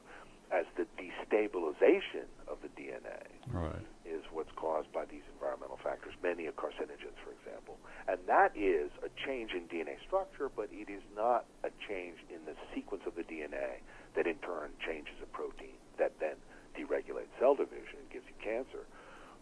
[0.51, 3.83] as the destabilization of the DNA Right.
[4.05, 7.77] is what's caused by these environmental factors, many of carcinogens, for example.
[8.07, 12.43] And that is a change in DNA structure, but it is not a change in
[12.45, 13.81] the sequence of the DNA
[14.15, 16.35] that in turn changes a protein that then
[16.77, 18.85] deregulates cell division and gives you cancer.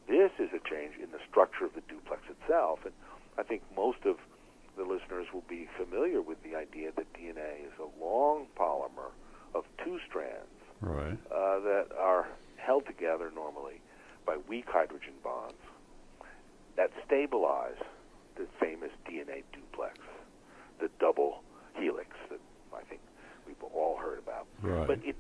[0.08, 2.80] This is a change in the structure of the duplex itself.
[2.86, 2.94] And
[3.38, 4.18] I think most of
[4.78, 9.12] the listeners will be familiar with the idea that DNA is a long polymer
[9.54, 10.52] of two strands
[10.86, 11.18] right.
[11.32, 12.28] uh, that are
[12.58, 13.82] held together normally
[14.26, 15.58] by weak hydrogen bonds
[16.78, 17.78] that stabilize
[18.36, 19.98] the famous DNA duplex,
[20.80, 21.42] the double
[21.76, 22.40] helix that
[22.76, 23.02] I think
[23.48, 24.48] we've all heard about.
[24.62, 24.88] Right.
[24.88, 25.16] But it,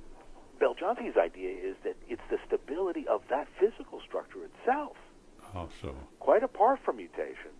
[0.59, 4.97] Beljanski's idea is that it's the stability of that physical structure itself,
[5.55, 7.59] Oh, so quite apart from mutations,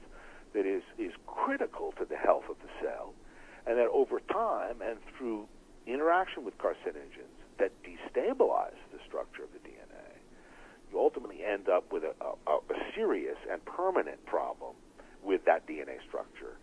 [0.53, 3.13] that is, is critical to the health of the cell,
[3.65, 5.47] and that over time and through
[5.87, 10.11] interaction with carcinogens that destabilize the structure of the DNA,
[10.91, 14.75] you ultimately end up with a, a, a serious and permanent problem
[15.23, 16.57] with that DNA structure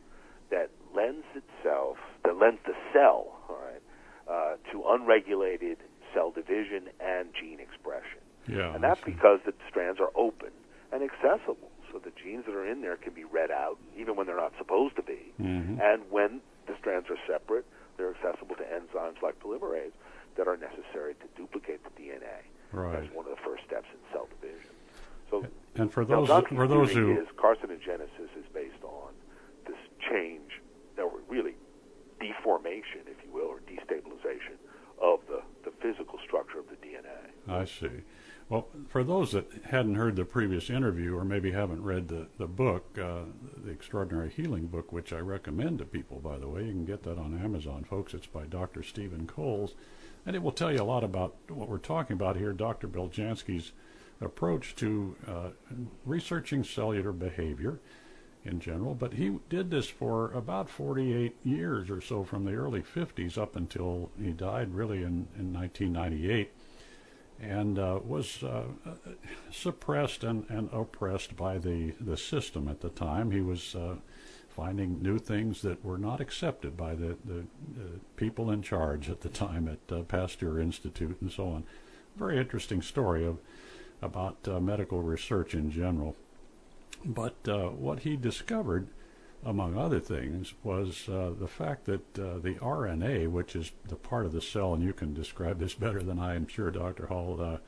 [0.51, 3.83] that lends itself, that lends the cell, all right,
[4.29, 5.79] uh, to unregulated
[6.15, 8.21] cell division and gene expression.
[8.47, 10.51] yeah, And that's because the strands are open
[10.93, 11.71] and accessible.
[11.91, 14.53] So the genes that are in there can be read out even when they're not
[14.59, 15.33] supposed to be.
[15.41, 15.81] Mhm.
[15.81, 17.65] And when the strands are separate,
[17.97, 19.93] they're accessible to enzymes like polymerase
[20.37, 22.23] that are necessary to duplicate the DNA.
[22.73, 23.01] right.
[23.01, 24.71] That's one of the first steps in cell division.
[25.31, 29.13] So And for those Dawkins' for those who is carcinogenesis is based on
[29.67, 29.79] this
[30.11, 30.61] change,
[30.99, 31.55] or really
[32.21, 34.57] deformation, if you will, or destabilization
[35.01, 37.33] of the, the physical structure of the DNA.
[37.49, 38.03] I see.
[38.49, 42.47] Well, for those that hadn't heard the previous interview or maybe haven't read the, the
[42.47, 43.23] book, uh,
[43.65, 47.03] The Extraordinary Healing Book, which I recommend to people, by the way, you can get
[47.05, 48.13] that on Amazon, folks.
[48.13, 48.83] It's by Dr.
[48.83, 49.75] Stephen Coles.
[50.25, 52.87] And it will tell you a lot about what we're talking about here, Dr.
[52.87, 53.73] Beljanski's
[54.21, 55.49] approach to uh,
[56.05, 57.81] researching cellular behavior
[58.45, 58.95] in general.
[58.95, 63.57] But he did this for about 48 years or so, from the early 50s up
[63.57, 66.53] until he died really in, in 1998
[67.41, 68.63] and uh, was uh,
[69.51, 73.33] suppressed and, and oppressed by the, the system at the time.
[73.33, 73.97] He was uh,
[74.55, 77.85] finding new things that were not accepted by the, the uh,
[78.17, 81.65] people in charge at the time at uh, Pasteur Institute and so on.
[82.17, 83.39] Very interesting story of
[84.03, 86.17] about uh, medical research in general.
[87.05, 88.89] But uh, what he discovered,
[89.45, 94.27] among other things, was uh, the fact that uh, the RNA, which is the part
[94.27, 97.07] of the cell, and you can describe this better than I am sure, Dr.
[97.07, 97.59] Hall,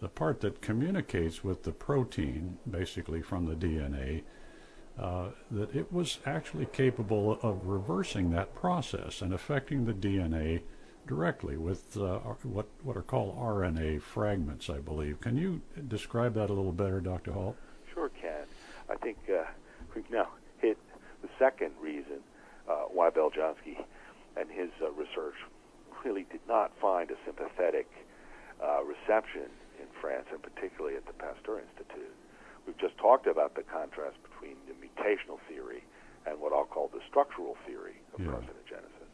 [0.00, 4.22] the part that communicates with the protein, basically from the DNA,
[5.00, 10.60] uh, that it was actually capable of reversing that process and affecting the DNA
[11.06, 15.20] directly with uh, what what are called RNA fragments, I believe.
[15.20, 17.32] Can you describe that a little better, Dr.
[17.32, 17.56] Hall?
[17.94, 18.44] Sure can.
[18.90, 19.44] I think uh,
[19.94, 20.28] we've now
[20.58, 20.76] hit
[21.22, 22.20] the second reason
[22.68, 23.82] uh, why Beljanski
[24.36, 25.34] and his uh, research
[26.04, 27.88] really did not find a sympathetic
[28.84, 29.48] reception
[29.78, 32.14] in France, and particularly at the Pasteur Institute.
[32.66, 34.56] We've just talked about the contrast between
[34.96, 35.84] the mutational theory
[36.26, 38.26] and what I'll call the structural theory of Yeah.
[38.32, 39.10] carcinogenesis.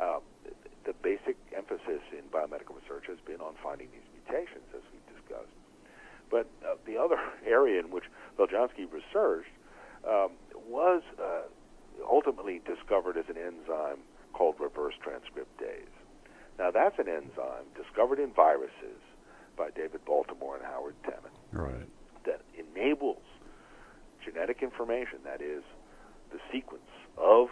[0.00, 0.22] Um,
[0.84, 5.52] the basic emphasis in biomedical research has been on finding these mutations, as we've discussed.
[6.30, 8.04] But uh, the other area in which
[8.38, 9.50] Beljanski researched
[10.06, 10.32] um,
[10.68, 11.42] was uh,
[12.10, 14.00] ultimately discovered as an enzyme
[14.32, 15.88] called reverse transcriptase.
[16.58, 19.00] Now, that's an enzyme discovered in viruses
[19.56, 21.88] by David Baltimore and Howard Temin Right.
[22.26, 23.22] that enables
[24.24, 25.62] genetic information, that is,
[26.32, 26.82] the sequence
[27.16, 27.48] of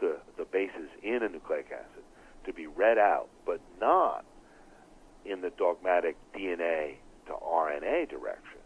[0.00, 2.02] the, the bases in a nucleic acid,
[2.44, 4.24] to be read out, but not
[5.24, 6.94] in the dogmatic DNA
[7.26, 8.58] to RNA direction,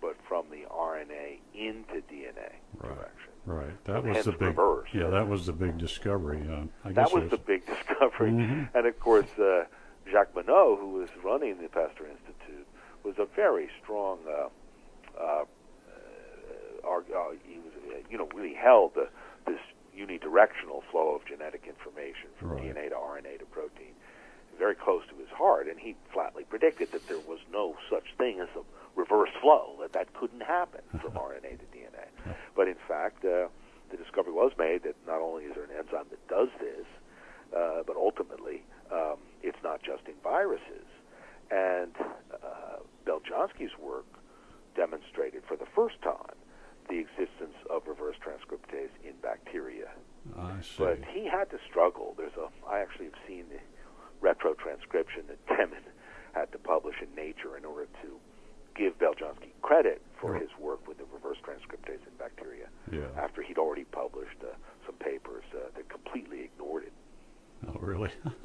[0.00, 2.94] but from the RNA into DNA Right.
[2.94, 3.32] direction.
[3.44, 3.84] Right.
[3.84, 4.42] That And was the big.
[4.42, 4.88] reverse.
[4.92, 6.46] Yeah, that was the big discovery.
[6.50, 8.30] Uh, I That was it the big discovery.
[8.30, 8.68] Mhm.
[8.74, 9.64] And of course, uh,
[10.10, 12.66] Jacques Monod, who was running the Pasteur Institute,
[13.04, 14.18] was a very strong.
[14.28, 15.44] Uh,
[16.84, 19.08] uh, he was, uh, you know, really held the,
[19.46, 19.60] this
[19.96, 22.62] unidirectional flow of genetic information from Right.
[22.74, 23.94] DNA to RNA to protein
[24.58, 28.40] very close to his heart, and he flatly predicted that there was no such thing
[28.40, 28.62] as a
[28.98, 32.06] reverse flow, that that couldn't happen from RNA to DNA.
[32.56, 33.46] But in fact, uh,
[33.90, 36.86] the discovery was made that not only is there an enzyme that does this,
[37.56, 40.84] uh, but ultimately um, it's not just in viruses.
[41.50, 41.94] And
[42.34, 42.68] uh,
[43.80, 44.06] work
[44.76, 46.37] demonstrated for the first time
[46.88, 49.88] the existence of reverse transcriptase in bacteria.
[50.36, 50.78] I see.
[50.78, 52.14] But he had to struggle.
[52.16, 53.60] There's a I actually have seen the
[54.26, 55.84] retrotranscription that Temin
[56.32, 58.18] had to publish in Nature in order to
[58.74, 63.06] give Beljanski credit for his work with the reverse transcriptase in bacteria yeah.
[63.16, 64.54] after he'd already published uh,
[64.86, 66.92] some papers uh, that completely ignored it.
[67.66, 68.10] Oh, really?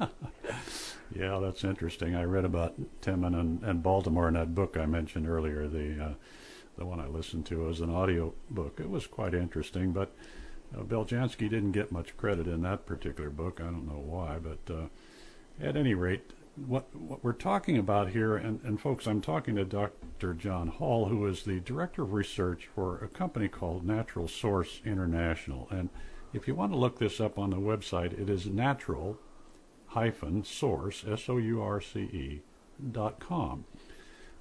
[1.14, 2.16] yeah, that's interesting.
[2.16, 6.14] I read about Temin and, and Baltimore in that book I mentioned earlier, the uh,
[6.76, 8.80] the one I listened to as an audio book.
[8.80, 10.12] It was quite interesting, but
[10.76, 13.60] uh, Beljanski didn't get much credit in that particular book.
[13.60, 14.86] I don't know why, but uh,
[15.60, 16.32] at any rate,
[16.66, 20.34] what what we're talking about here, and, and folks, I'm talking to Dr.
[20.34, 25.66] John Hall, who is the director of research for a company called Natural Source International.
[25.70, 25.90] And
[26.32, 29.18] if you want to look this up on the website, it is natural
[29.88, 32.42] hyphen source s o u r c e
[32.92, 33.64] dot com,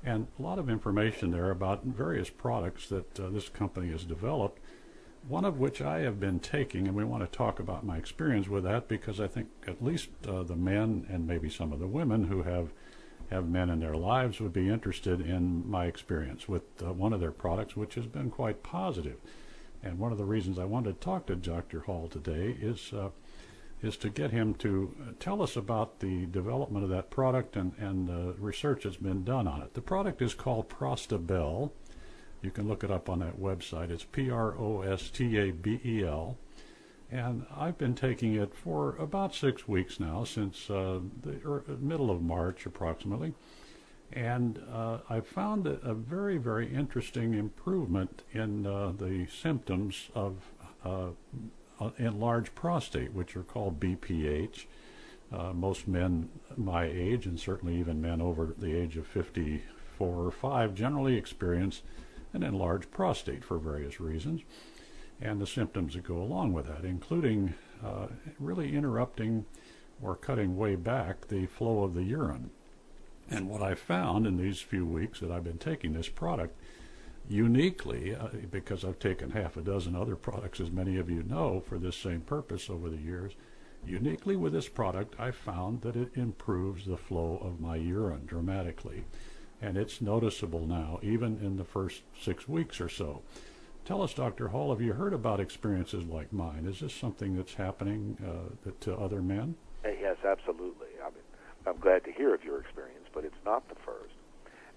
[0.04, 4.60] and a lot of information there about various products that uh, this company has developed
[5.28, 8.50] one of which I have been taking, and we want to talk about my experience
[8.50, 11.88] with that because I think at least uh, the men and maybe some of the
[11.88, 12.74] women who have
[13.30, 17.22] have men in their lives would be interested in my experience with uh, one of
[17.22, 19.16] their products, which has been quite positive.
[19.82, 21.80] And one of the reasons I wanted to talk to Dr.
[21.80, 23.10] Hall today is uh,
[23.84, 28.10] is to get him to tell us about the development of that product and and
[28.10, 29.74] uh, research that's been done on it.
[29.74, 31.72] The product is called Prostabel
[32.44, 33.90] you can look it up on that website.
[33.90, 36.38] It's P R O S T A B E L.
[37.10, 42.12] And I've been taking it for about six weeks now, since uh, the er, middle
[42.12, 43.34] of March approximately.
[44.12, 50.38] And uh, I found a, a, very, very interesting improvement in uh, the symptoms of
[50.84, 51.10] uh,
[51.98, 54.66] enlarged prostate, which are called BPH.
[55.32, 60.32] Uh, most men my age, and certainly even men over the age of 54 or
[60.32, 61.82] 5, generally experience
[62.34, 64.42] an enlarged prostate for various reasons,
[65.22, 67.54] and the symptoms that go along with that, including
[67.84, 68.08] uh,
[68.40, 69.46] really interrupting
[70.02, 72.52] or cutting way back the flow of the urine.
[73.30, 76.58] And what I found in these few weeks that I've been taking this product,
[77.28, 81.62] uniquely, uh, because I've taken half a dozen other products, as many of you know,
[81.66, 83.34] for this same purpose over the years,
[83.86, 89.06] uniquely with this product, I found that it improves the flow of my urine dramatically
[89.64, 93.22] and it's noticeable now, even in the first six weeks or so.
[93.86, 94.50] Tell us, Dr.
[94.50, 96.66] Hall, have you heard about experiences like mine?
[96.66, 99.56] Is this something that's happening uh, to other men?
[99.86, 100.88] Uh, yes, absolutely.
[101.02, 101.24] I mean,
[101.66, 104.14] I'm glad to hear of your experience, but it's not the first.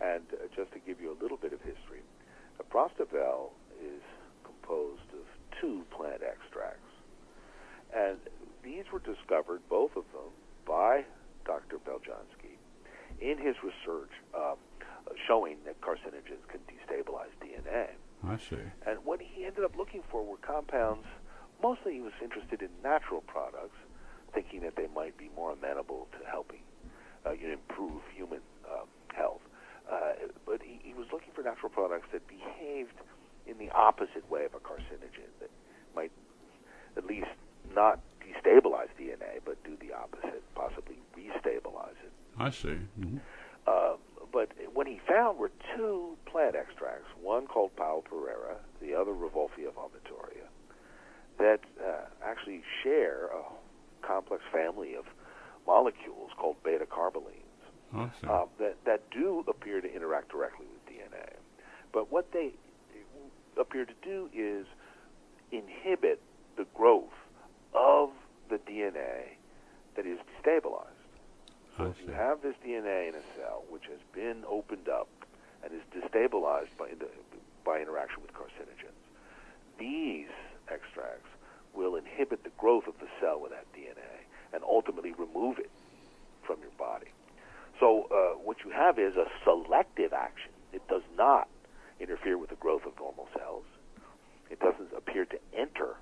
[0.00, 2.02] And uh, just to give you a little bit of history,
[2.60, 2.64] a
[3.82, 4.02] is
[4.44, 5.26] composed of
[5.60, 6.80] two plant extracts.
[7.94, 8.18] And
[8.62, 10.32] these were discovered, both of them,
[10.66, 11.04] by
[11.44, 11.78] Dr.
[11.78, 12.58] Beljanski
[13.20, 14.56] in his research um,
[15.26, 17.88] showing that carcinogens can destabilize DNA.
[18.26, 18.56] I see.
[18.86, 21.06] And what he ended up looking for were compounds.
[21.62, 23.78] Mostly, he was interested in natural products,
[24.34, 26.60] thinking that they might be more amenable to helping
[27.24, 28.40] uh, you know, improve human
[28.70, 29.40] um, health.
[29.90, 30.12] Uh,
[30.44, 32.94] but he, he was looking for natural products that behaved
[33.46, 35.50] in the opposite way of a carcinogen, that
[35.94, 36.10] might
[36.96, 37.28] at least
[37.74, 42.12] not destabilize DNA, but do the opposite, possibly restabilize it.
[42.38, 42.78] I see.
[42.98, 43.18] Mm-hmm.
[43.66, 43.96] Uh,
[44.32, 49.72] but what he found were two plant extracts, one called Pao Pereira, the other Rauwolfia
[49.72, 50.46] vomitoria,
[51.38, 55.04] that uh, actually share a complex family of
[55.66, 56.86] molecules called beta
[57.94, 61.34] carbolines uh, that, that do appear to interact directly with DNA.
[61.92, 62.52] But what they
[63.58, 64.66] appear to do is
[65.52, 66.20] inhibit
[66.56, 67.14] the growth
[67.74, 68.10] of
[68.48, 69.36] the DNA
[69.96, 70.92] that is destabilized.
[71.76, 75.08] So if you have this DNA in a cell which has been opened up
[75.62, 76.88] and is destabilized by,
[77.64, 78.96] by interaction with carcinogens,
[79.78, 80.28] these
[80.70, 81.28] extracts
[81.74, 84.24] will inhibit the growth of the cell with that DNA
[84.54, 85.70] and ultimately remove it
[86.46, 86.85] from your body.
[87.80, 90.52] So uh, what you have is a selective action.
[90.72, 91.48] It does not
[92.00, 93.64] interfere with the growth of normal cells.
[94.50, 95.96] It doesn't appear to enter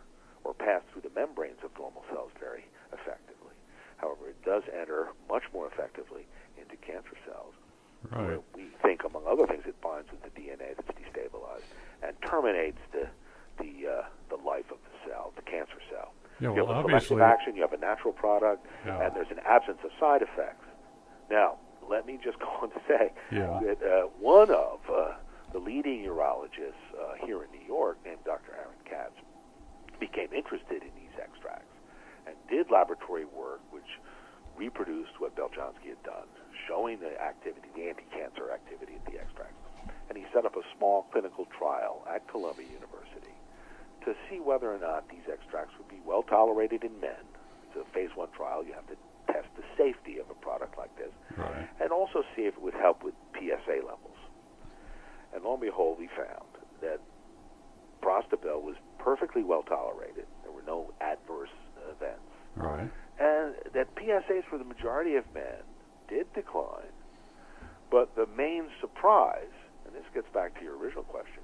[0.44, 3.56] or pass through the membranes of normal cells very effectively.
[3.96, 6.26] However, it does enter much more effectively
[6.60, 7.54] into cancer cells.
[8.10, 8.26] Right.
[8.26, 11.64] Where we think, among other things, it binds with the DNA that's destabilized
[12.02, 13.08] and terminates the
[13.56, 16.12] the uh, the life of the cell, the cancer cell.
[16.40, 19.06] Yeah, well, you have a selective action, you have a natural product, yeah.
[19.06, 20.66] and there's an absence of side effects.
[21.30, 21.58] Now,
[21.88, 23.60] let me just go on to say yeah.
[23.62, 25.14] that uh, one of uh,
[25.52, 28.52] the leading urologists uh, here in New York, named Dr.
[28.52, 29.14] Aaron Katz,
[30.00, 31.70] became interested in these extracts
[32.26, 34.00] and did laboratory work which
[34.56, 36.26] reproduced what Beljanski had done,
[36.66, 39.58] showing the activity, the anti-cancer activity of the extracts.
[40.08, 43.34] And he set up a small clinical trial at Columbia University
[44.04, 47.24] to see whether or not these extracts would be well tolerated in men.
[47.68, 48.64] It's a phase one trial.
[48.64, 48.96] You have to
[49.26, 51.68] test the safety of a product like this, right.
[51.80, 54.18] and also see if it would help with PSA levels.
[55.34, 56.46] And lo and behold, we found
[56.80, 57.00] that
[58.02, 60.26] Prostabel was perfectly well tolerated.
[60.42, 61.54] There were no adverse
[61.90, 62.20] events.
[62.56, 62.90] Right.
[63.18, 65.62] And that PSAs for the majority of men
[66.08, 66.92] did decline,
[67.90, 69.54] but the main surprise,
[69.86, 71.42] and this gets back to your original question,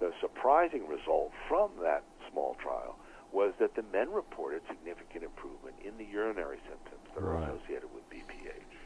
[0.00, 2.96] the surprising result from that small trial
[3.34, 7.42] was that the men reported significant improvement in the urinary symptoms that right.
[7.42, 8.78] are associated with BPH.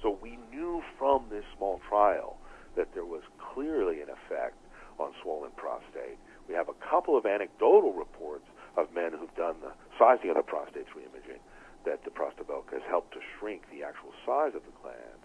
[0.00, 2.38] So we knew from this small trial
[2.76, 3.22] that there was
[3.52, 4.54] clearly an effect
[4.98, 6.18] on swollen prostate.
[6.46, 8.46] We have a couple of anecdotal reports
[8.76, 11.42] of men who've done the sizing of the prostate through imaging
[11.84, 15.22] that the Prostabelca has helped to shrink the actual size of the gland.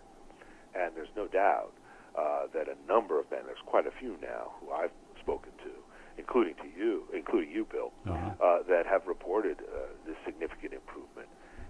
[0.74, 1.74] And there's no doubt
[2.18, 5.74] uh, that a number of men, there's quite a few now who I've spoken to,
[6.18, 8.32] including to you, including you, Bill, Uh-huh.
[8.44, 11.28] uh, that have reported uh, this significant improvement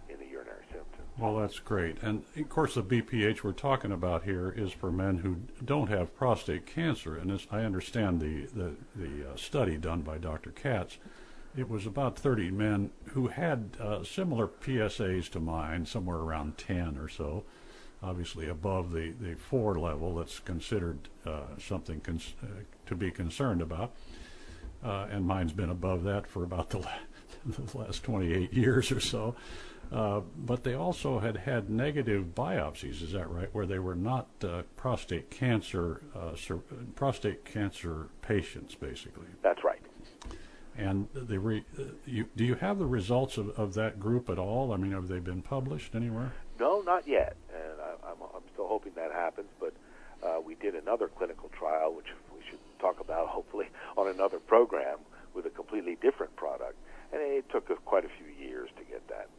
[0.10, 1.08] in the urinary symptoms.
[1.18, 2.02] Well, that's great.
[2.02, 6.16] And of course, the BPH we're talking about here is for men who don't have
[6.16, 7.16] prostate cancer.
[7.16, 10.52] And as I understand the the, the uh, study done by Dr.
[10.52, 10.98] Katz,
[11.56, 16.98] it was about 30 men who had uh, similar PSAs to mine, somewhere around 10
[16.98, 17.44] or so.
[18.02, 22.48] Obviously, above the, the four level, that's considered uh, something cons- uh,
[22.88, 23.94] to be concerned about.
[24.84, 26.80] Uh, and mine's been above that for about the,
[27.46, 29.36] the last 28 years or so.
[29.92, 33.50] Uh, but they also had had negative biopsies, is that right?
[33.54, 36.64] Where they were not uh, prostate cancer uh, sur-
[36.96, 39.28] prostate cancer patients, basically.
[39.44, 39.82] That's right.
[40.76, 44.40] And the re- uh, you, do you have the results of, of that group at
[44.40, 44.74] all?
[44.74, 46.34] I mean, have they been published anywhere?
[46.60, 49.50] No, not yet, and I, I'm, I'm still hoping that happens.
[49.60, 49.74] But
[50.24, 52.08] uh, we did another clinical trial, which
[52.84, 53.68] talk about hopefully
[53.98, 54.98] on another program
[55.34, 56.76] with a completely different product,
[57.14, 59.30] and it took us quite a few years to get that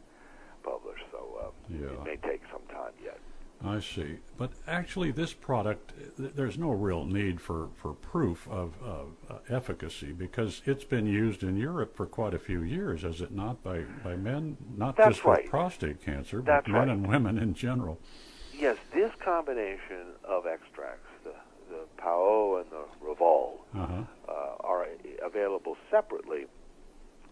[0.63, 1.03] published.
[1.11, 1.91] So uh, Yeah.
[1.93, 3.19] it may take some time yet.
[3.63, 4.17] I see.
[4.37, 10.61] But actually, this product, there's no real need for, for proof of, uh, efficacy because
[10.65, 14.15] it's been used in Europe for quite a few years, has it not, by, by
[14.17, 15.43] men, not That's just right.
[15.43, 16.89] with prostate cancer, but That's men right.
[16.89, 17.99] and women in general.
[18.53, 21.09] Yes, this combination of extracts,
[22.05, 24.03] the and the Revol, Uh-huh.
[24.27, 24.85] uh, are
[25.23, 26.45] available separately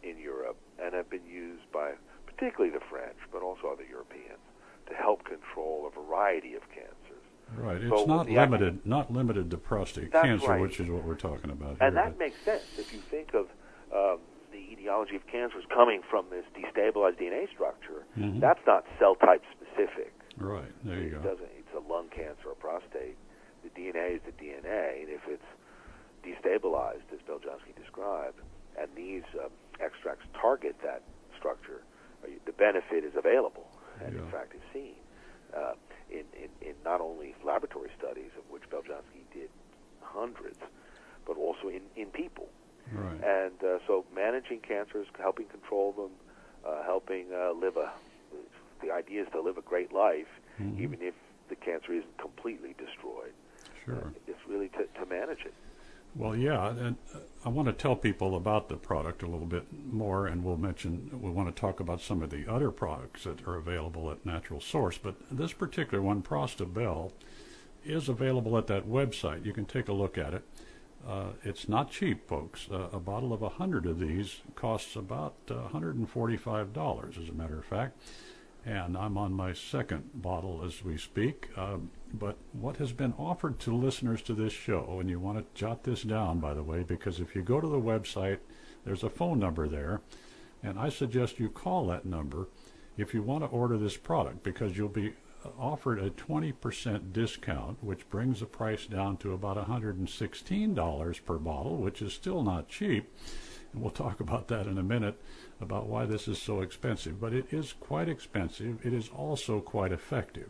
[0.01, 1.91] in Europe and have been used by
[2.25, 4.39] particularly the French, but also other Europeans,
[4.87, 7.23] to help control a variety of cancers.
[7.55, 7.79] Right.
[7.87, 10.59] So It's not act- limited, not limited to prostate cancer, right.
[10.61, 12.03] which is what we're talking about And here.
[12.03, 13.47] that makes sense if you think of
[13.93, 14.19] um,
[14.51, 18.03] the etiology of cancers coming from this destabilized DNA structure.
[18.17, 18.39] Mhm.
[18.39, 20.11] That's not cell type specific.
[20.37, 20.71] right.
[20.83, 21.29] There you it go.
[21.29, 21.49] doesn't.
[21.59, 23.17] It's a lung cancer or prostate.
[23.63, 25.43] The DNA is the DNA, and if it's
[26.23, 28.37] destabilized, as Beljanski described,
[28.79, 31.01] and these um, extracts target that
[31.37, 31.81] structure,
[32.23, 33.67] uh, the benefit is available,
[34.03, 34.21] and Yeah.
[34.21, 34.95] in fact is seen
[35.55, 35.73] uh,
[36.09, 39.49] in, in, in not only laboratory studies of which Beljanski did
[40.01, 40.59] hundreds,
[41.25, 42.49] but also in, in people.
[42.91, 43.23] Right.
[43.23, 46.11] And uh, so managing cancers, helping control them,
[46.65, 47.91] uh, helping uh, live a,
[48.81, 50.27] the idea is to live a great life,
[50.59, 50.79] Mhm.
[50.79, 51.15] even if
[51.49, 53.33] the cancer isn't completely destroyed.
[53.85, 54.13] Sure.
[54.27, 55.53] It's really to, to manage it.
[56.15, 59.65] Well, yeah, and uh, I want to tell people about the product a little bit
[59.91, 63.47] more, and we'll mention we want to talk about some of the other products that
[63.47, 64.99] are available at Natural Source.
[64.99, 67.13] But this particular one, Prostabel,
[67.83, 69.43] is available at that website.
[69.43, 70.43] You can take a look at it.
[71.07, 72.67] Uh, it's not cheap, folks.
[72.71, 77.57] Uh, a bottle of a hundred of these costs about uh, $145, as a matter
[77.57, 77.99] of fact.
[78.65, 81.49] And I'm on my second bottle as we speak.
[81.57, 85.59] Um, but what has been offered to listeners to this show, and you want to
[85.59, 88.39] jot this down, by the way, because if you go to the website,
[88.85, 90.01] there's a phone number there,
[90.61, 92.47] and I suggest you call that number
[92.97, 95.13] if you want to order this product because you'll be
[95.57, 102.01] offered a 20% discount, which brings the price down to about $116 per bottle, which
[102.01, 103.11] is still not cheap.
[103.73, 105.19] And we'll talk about that in a minute
[105.59, 107.19] about why this is so expensive.
[107.19, 108.85] But it is quite expensive.
[108.85, 110.49] It is also quite effective.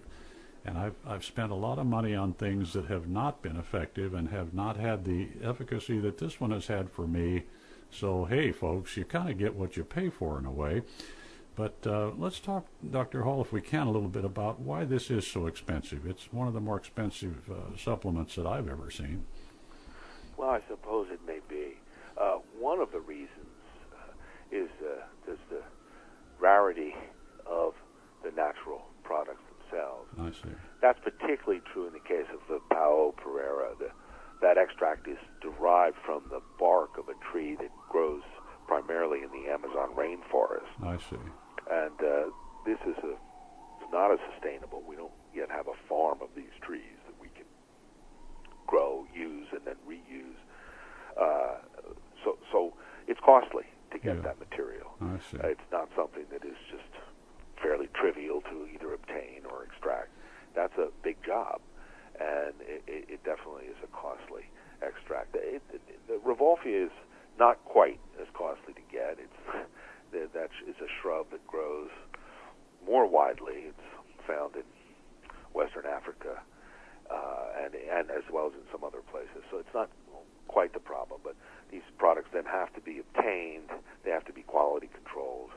[0.66, 4.14] And I've, I've spent a lot of money on things that have not been effective
[4.14, 7.43] and have not had the efficacy that this one has had for me.
[7.91, 10.84] So, hey, folks, you kind of get what you pay for in a way.
[11.55, 13.24] But uh, let's talk, Dr.
[13.24, 16.07] Hall, if we can, a little bit about why this is so expensive.
[16.07, 19.26] It's one of the more expensive uh, supplements that I've ever seen.
[20.36, 21.78] Well, I suppose it may be.
[22.18, 23.30] Uh, one of the reasons
[23.93, 24.11] uh,
[24.51, 24.70] is
[25.26, 25.61] there's the
[26.39, 26.95] rarity
[27.45, 27.74] of
[28.24, 29.43] the natural products
[30.19, 30.53] I see.
[30.82, 33.74] That's particularly true in the case of the Pao Pereira.
[33.80, 33.89] The,
[34.41, 38.21] that extract is derived from the bark of a tree that grows
[38.67, 40.67] primarily in the Amazon rainforest.
[40.84, 41.21] I see.
[41.71, 42.30] And uh,
[42.65, 43.11] this is a,
[43.82, 44.84] it's not as sustainable.
[44.88, 47.45] We don't yet have a farm of these trees that we can
[48.67, 50.39] grow, use, and then reuse.
[51.19, 51.57] Uh,
[52.24, 52.74] so, so
[53.07, 54.21] it's costly to get Yeah.
[54.24, 54.91] that material.
[55.01, 55.38] I see.
[55.38, 56.84] Uh, it's not something that is just
[57.64, 60.09] fairly trivial to either obtain or extract.
[60.55, 61.61] That's a big job,
[62.20, 64.45] and it, it, it definitely is a costly.
[64.84, 65.34] extract.
[65.36, 66.95] It, it, the Rauwolfia is
[67.39, 69.18] not quite as costly to get.
[69.18, 69.39] It's
[70.11, 71.89] that is a shrub that grows
[72.86, 73.72] more widely.
[73.72, 73.88] It's
[74.28, 74.68] found in
[75.53, 76.41] Western Africa
[77.09, 79.43] uh, and and as well as in some other places.
[79.49, 79.89] So it's not
[80.47, 81.22] quite the problem.
[81.24, 81.36] But
[81.72, 83.70] these products then have to be obtained.
[84.05, 85.49] They have to be quality controlled,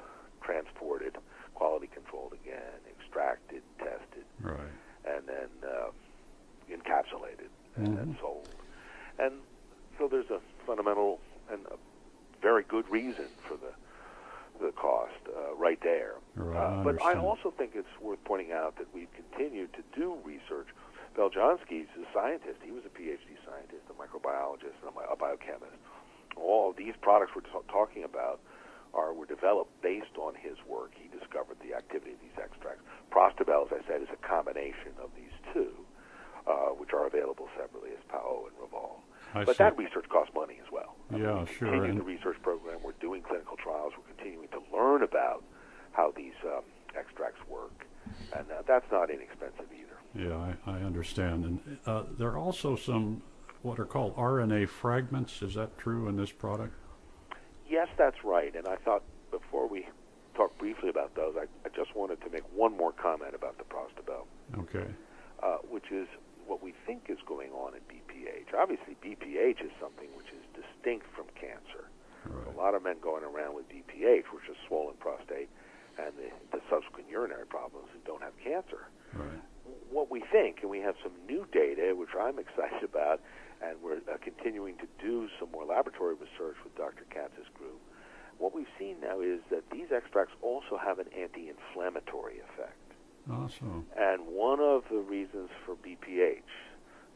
[0.42, 1.16] transported,
[1.56, 4.60] quality controlled again, extracted, tested, right.
[5.06, 5.90] and then uh,
[6.70, 7.48] encapsulated
[7.80, 7.96] mm-hmm.
[7.98, 8.48] and sold.
[9.18, 9.32] And
[9.98, 11.18] so there's a fundamental
[11.50, 11.76] and a
[12.42, 13.72] very good reason for the
[14.60, 16.14] the cost uh, right there.
[16.34, 17.18] Right, uh, but I understand.
[17.20, 20.68] also think it's worth pointing out that we've continued to do research.
[21.14, 22.60] Beljanski's a scientist.
[22.64, 25.76] He was a PhD scientist, a microbiologist, and a biochemist.
[26.36, 28.40] All these products we're t- talking about
[28.96, 30.92] are were developed based on his work.
[30.96, 32.82] He discovered the activity of these extracts.
[33.12, 35.70] Prostabel, as I said, is a combination of these two,
[36.48, 38.96] uh, which are available separately as Pao and Revol.
[39.34, 39.64] I But see.
[39.64, 40.96] that research costs money as well.
[41.10, 42.78] I mean, Yeah, we sure, Continue and- the research program.
[42.82, 43.92] We're doing clinical trials.
[43.96, 45.44] We're continuing to learn about
[45.92, 46.64] how these um,
[46.96, 47.86] extracts work,
[48.34, 49.98] and uh, that's not inexpensive either.
[50.14, 51.44] Yeah, I, I understand.
[51.44, 53.22] And uh, there are also some
[53.62, 55.42] what are called RNA fragments.
[55.42, 56.74] Is that true in this product?
[57.68, 58.54] Yes, that's right.
[58.54, 59.86] And I thought before we
[60.34, 63.64] talk briefly about those, I, I just wanted to make one more comment about the
[63.64, 64.26] Prostabel,
[64.58, 64.86] Okay.
[65.42, 66.06] uh, which is
[66.46, 68.54] what we think is going on in BPH.
[68.56, 71.90] Obviously, BPH is something which is distinct from cancer.
[72.28, 72.54] Right.
[72.54, 75.48] A lot of men going around with BPH, which is swollen prostate,
[75.98, 78.86] and the, the subsequent urinary problems who don't have cancer.
[79.14, 79.40] Right.
[79.90, 83.20] What we think, and we have some new data, which I'm excited about,
[83.62, 87.04] and we're uh, continuing to do some more laboratory research with Dr.
[87.10, 87.80] Katz's group.
[88.38, 92.76] What we've seen now is that these extracts also have an anti-inflammatory effect.
[93.32, 93.86] Awesome.
[93.98, 96.36] And one of the reasons for BPH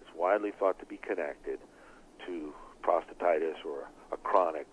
[0.02, 1.58] is widely thought to be connected
[2.26, 4.66] to prostatitis or a chronic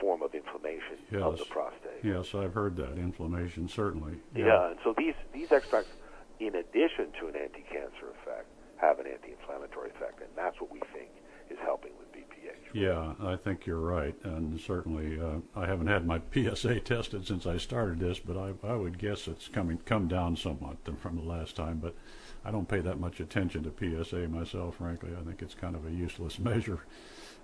[0.00, 1.38] form of inflammation of Yes.
[1.40, 2.04] the prostate.
[2.04, 2.96] Yes, I've heard that.
[2.96, 4.14] Inflammation, certainly.
[4.34, 4.70] Yeah.
[4.70, 5.90] and so these, these extracts,
[6.40, 11.10] in addition to an anti-cancer effect, have an anti-inflammatory effect, and that's what we think
[11.50, 12.74] is helping with BPH.
[12.74, 17.46] Yeah, I think you're right, and certainly uh, I haven't had my PSA tested since
[17.46, 21.22] I started this, but I, I would guess it's coming come down somewhat from the
[21.22, 21.78] last time.
[21.78, 21.94] But
[22.44, 25.10] I don't pay that much attention to PSA myself, frankly.
[25.18, 26.80] I think it's kind of a useless measure,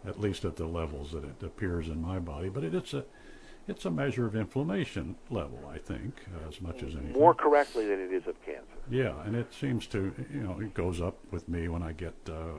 [0.07, 2.49] at least at the levels that it appears in my body.
[2.49, 3.05] But it, it's a
[3.66, 6.14] it's a measure of inflammation level, I think,
[6.48, 7.12] as much as anything.
[7.12, 8.62] More correctly than it is of cancer.
[8.90, 12.14] Yeah, and it seems to, you know, it goes up with me when I get
[12.28, 12.58] uh,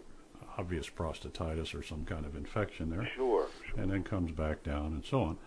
[0.58, 3.80] obvious prostatitis or some kind of infection there, Sure, sure.
[3.82, 5.38] and then comes back down and so on.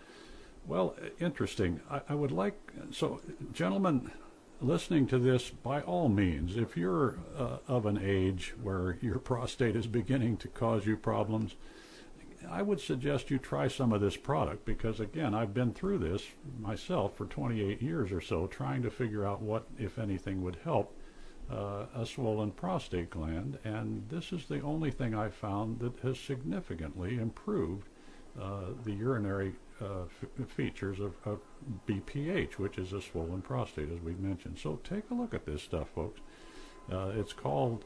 [0.66, 1.80] Well, interesting.
[1.90, 2.54] I, I would like,
[2.90, 3.20] so,
[3.52, 4.10] gentlemen,
[4.60, 9.74] listening to this, by all means, if you're uh, of an age where your prostate
[9.76, 11.56] is beginning to cause you problems,
[12.50, 16.22] I would suggest you try some of this product because, again, I've been through this
[16.60, 20.94] myself for 28 years or so, trying to figure out what, if anything, would help
[21.50, 23.58] uh, a swollen prostate gland.
[23.64, 27.88] And this is the only thing I've found that has significantly improved
[28.40, 30.04] uh, the urinary uh,
[30.46, 31.40] features of, of
[31.86, 34.58] BPH, which is a swollen prostate, as we mentioned.
[34.58, 36.20] So take a look at this stuff, folks.
[36.90, 37.84] Uh, it's called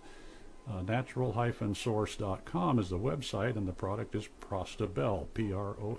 [0.71, 5.91] uh, natural-source.com is the website, and the product is Prostabel, P-R-O-S-T-A-B-E-L.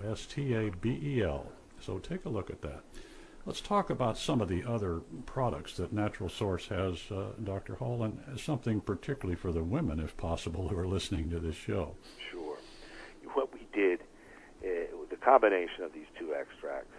[1.80, 2.82] So take a look at that.
[3.46, 7.74] Let's talk about some of the other products that Natural Source has, uh, Dr.
[7.74, 11.94] Hall, and something particularly for the women, if possible, who are listening to this show.
[12.30, 12.56] Sure.
[13.34, 14.00] What we did,
[14.64, 16.96] uh, the combination of these two extracts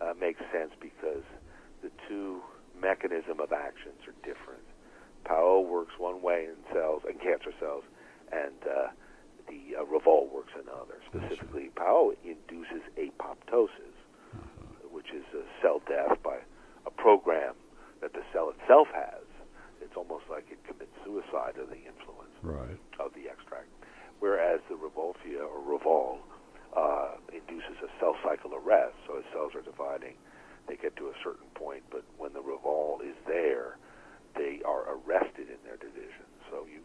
[0.00, 1.22] uh, makes sense because
[1.82, 2.42] the two
[2.80, 4.64] mechanism of actions are different.
[5.24, 7.84] Pao works one way in cells, and cancer cells,
[8.32, 8.88] and uh,
[9.48, 11.00] the uh, Revol works another.
[11.08, 13.96] Specifically, Pao induces apoptosis,
[14.90, 16.38] which is a cell death by
[16.86, 17.54] a program
[18.00, 19.24] that the cell itself has.
[19.80, 22.76] It's almost like it commits suicide of the influence Right.
[23.00, 23.68] of the extract,
[24.20, 26.18] whereas the Rauwolfia or Revol
[26.76, 28.94] uh, induces a cell cycle arrest.
[29.06, 30.14] So as cells are dividing,
[30.68, 33.76] they get to a certain point, but when the Revol is there,
[34.36, 36.26] they are arrested in their division.
[36.50, 36.82] So you,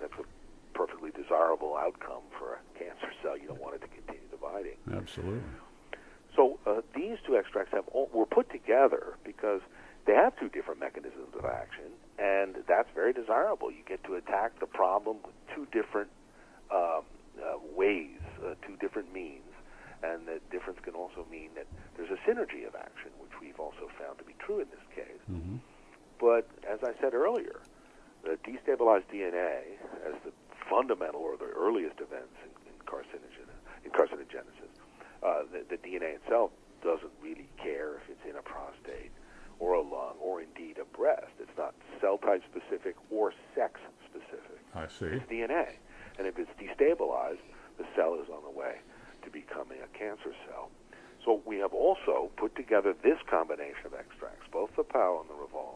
[0.00, 0.26] that's a
[0.76, 3.36] perfectly desirable outcome for a cancer cell.
[3.36, 4.78] You don't want it to continue dividing.
[4.90, 5.50] Absolutely.
[6.36, 9.60] So uh, these two extracts have all, were put together because
[10.06, 13.70] they have two different mechanisms of action, and that's very desirable.
[13.70, 16.08] You get to attack the problem with two different
[16.72, 17.02] um,
[17.36, 19.52] uh, ways, uh, two different means,
[20.02, 21.66] and the difference can also mean that
[21.96, 25.20] there's a synergy of action, which we've also found to be true in this case.
[25.26, 25.56] hmm
[26.20, 27.60] But as I said earlier,
[28.22, 30.32] the destabilized DNA, as the
[30.68, 33.48] fundamental or the earliest events in, in, carcinogen,
[33.84, 34.70] in carcinogenesis.
[35.22, 36.50] Uh, the, the DNA itself
[36.82, 39.10] doesn't really care if it's in a prostate
[39.58, 41.32] or a lung or indeed a breast.
[41.40, 44.60] It's not cell type specific or sex specific.
[44.74, 45.16] I see.
[45.16, 45.76] It's DNA.
[46.18, 47.44] And if it's destabilized,
[47.78, 48.76] the cell is on the way
[49.24, 50.70] to becoming a cancer cell.
[51.24, 55.34] So we have also put together this combination of extracts, both the Pao and the
[55.34, 55.69] Revol,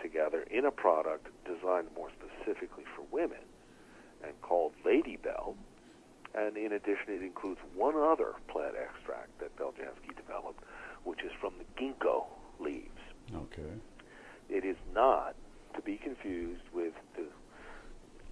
[0.00, 3.44] together in a product designed more specifically for women
[4.22, 5.54] and called Ladybel.
[6.34, 10.62] And in addition, it includes one other plant extract that Beljanski developed,
[11.04, 12.26] which is from the ginkgo
[12.60, 12.90] leaves.
[13.34, 13.72] Okay.
[14.48, 15.34] It is not
[15.74, 17.24] to be confused with the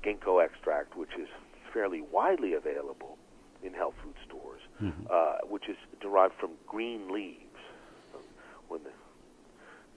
[0.03, 1.29] ginkgo extract, which is
[1.73, 3.17] fairly widely available
[3.63, 5.07] in health food stores, mm-hmm.
[5.11, 7.41] uh, which is derived from green leaves.
[8.69, 8.91] When the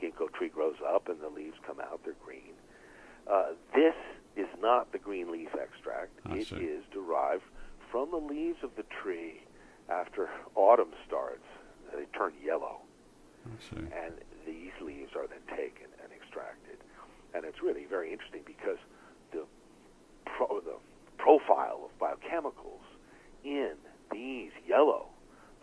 [0.02, 2.54] ginkgo tree grows up and the leaves come out, they're green.
[3.30, 3.96] Uh, this
[4.36, 6.12] is not the green leaf extract.
[6.26, 6.56] I it see.
[6.56, 7.44] is derived
[7.92, 9.42] from the leaves of the tree
[9.90, 11.46] after autumn starts.
[11.96, 12.82] They turn yellow.
[14.06, 14.14] And
[14.46, 16.78] these leaves are then taken and extracted.
[17.34, 18.78] And it's really very interesting because
[19.32, 19.44] the,
[20.26, 20.78] pro- the
[21.18, 22.84] profile of biochemicals
[23.44, 23.74] in
[24.12, 25.08] these yellow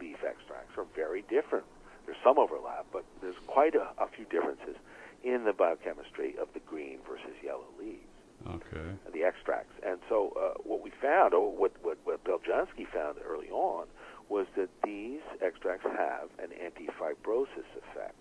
[0.00, 1.64] leaf extracts are very different.
[2.06, 4.76] There's some overlap, but there's quite a, a few differences
[5.22, 8.04] in the biochemistry of the green versus yellow leaves.
[8.46, 8.90] Okay.
[9.12, 9.72] The extracts.
[9.86, 13.86] And so uh, what we found, or what, what, what Beljanski found early on,
[14.28, 18.20] was that these extracts have an anti-fibrosis effect.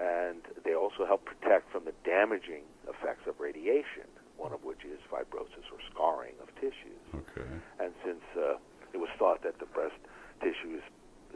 [0.00, 4.98] And they also help protect from the damaging effects of radiation, one of which is
[5.10, 6.98] fibrosis or scarring of tissues.
[7.14, 7.48] Okay.
[7.78, 8.56] And since uh,
[8.92, 9.94] it was thought that the breast
[10.40, 10.82] tissue is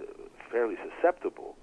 [0.01, 0.03] uh,
[0.51, 1.57] fairly susceptible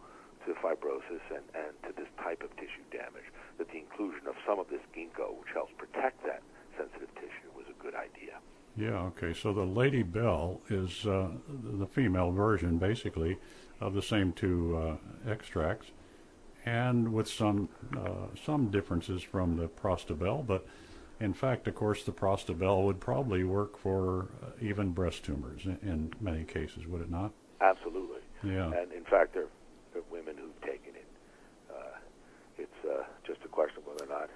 [0.46, 3.26] to fibrosis and, and to this type of tissue damage,
[3.58, 6.42] that the inclusion of some of this ginkgo, which helps protect that
[6.78, 8.38] sensitive tissue, was a good idea.
[8.78, 9.34] Yeah, okay.
[9.34, 13.38] So the Ladybel is uh, the female version, basically,
[13.80, 15.92] of the same two uh, extracts,
[16.66, 20.46] and with some uh, some differences from the Prostabel.
[20.46, 20.68] But
[21.20, 25.78] in fact, of course, the Prostabel would probably work for uh, even breast tumors in,
[25.82, 27.32] in, many cases, would it not?
[27.62, 28.14] Absolutely.
[28.44, 28.72] Yeah.
[28.72, 29.48] And in fact, there,
[29.94, 31.08] there are women who've taken it.
[31.70, 31.98] Uh,
[32.58, 34.30] it's uh, just a question of whether or not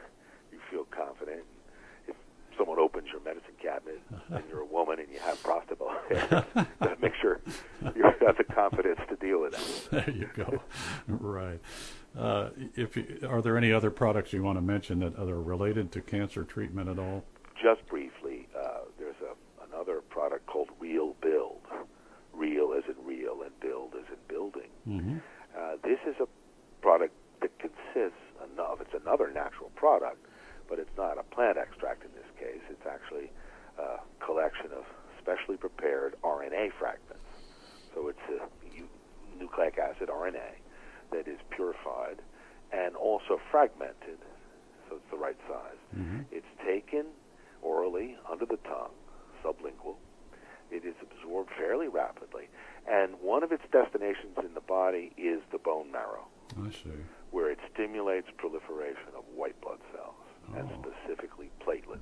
[0.51, 1.43] you feel confident
[2.07, 2.15] If
[2.57, 5.89] someone opens your medicine cabinet and you're a woman and you have Prostabel,
[7.01, 7.39] make sure
[7.95, 9.87] you have the confidence to deal with it.
[9.91, 10.61] There you go.
[11.07, 11.59] right.
[12.17, 15.91] Uh, if you, are there any other products you want to mention that are related
[15.93, 17.23] to cancer treatment at all?
[17.61, 21.61] Just briefly, uh, there's a, another product called Real Build.
[22.33, 24.69] Real as in real and build as in building.
[24.89, 25.17] Mm-hmm.
[25.57, 26.27] Uh, this is a
[26.81, 28.17] product that consists
[28.59, 30.25] of, it's another natural product,
[30.67, 32.61] but it's not a plant extract in this case.
[32.69, 33.31] It's actually
[33.77, 34.83] a collection of
[35.21, 37.23] specially prepared RNA fragments.
[37.95, 40.59] So it's a nucleic acid RNA
[41.11, 42.21] that is purified
[42.71, 44.19] and also fragmented,
[44.87, 45.79] so it's the right size.
[45.97, 46.19] Mm-hmm.
[46.31, 47.05] It's taken
[47.61, 48.93] orally under the tongue,
[49.43, 49.95] sublingual.
[50.69, 52.47] It is absorbed fairly rapidly,
[52.89, 56.27] and one of its destinations in the body is the bone marrow.
[56.61, 56.89] I see.
[57.31, 60.15] Where it stimulates proliferation of white blood cells
[60.51, 60.57] oh.
[60.57, 61.99] and specifically platelets.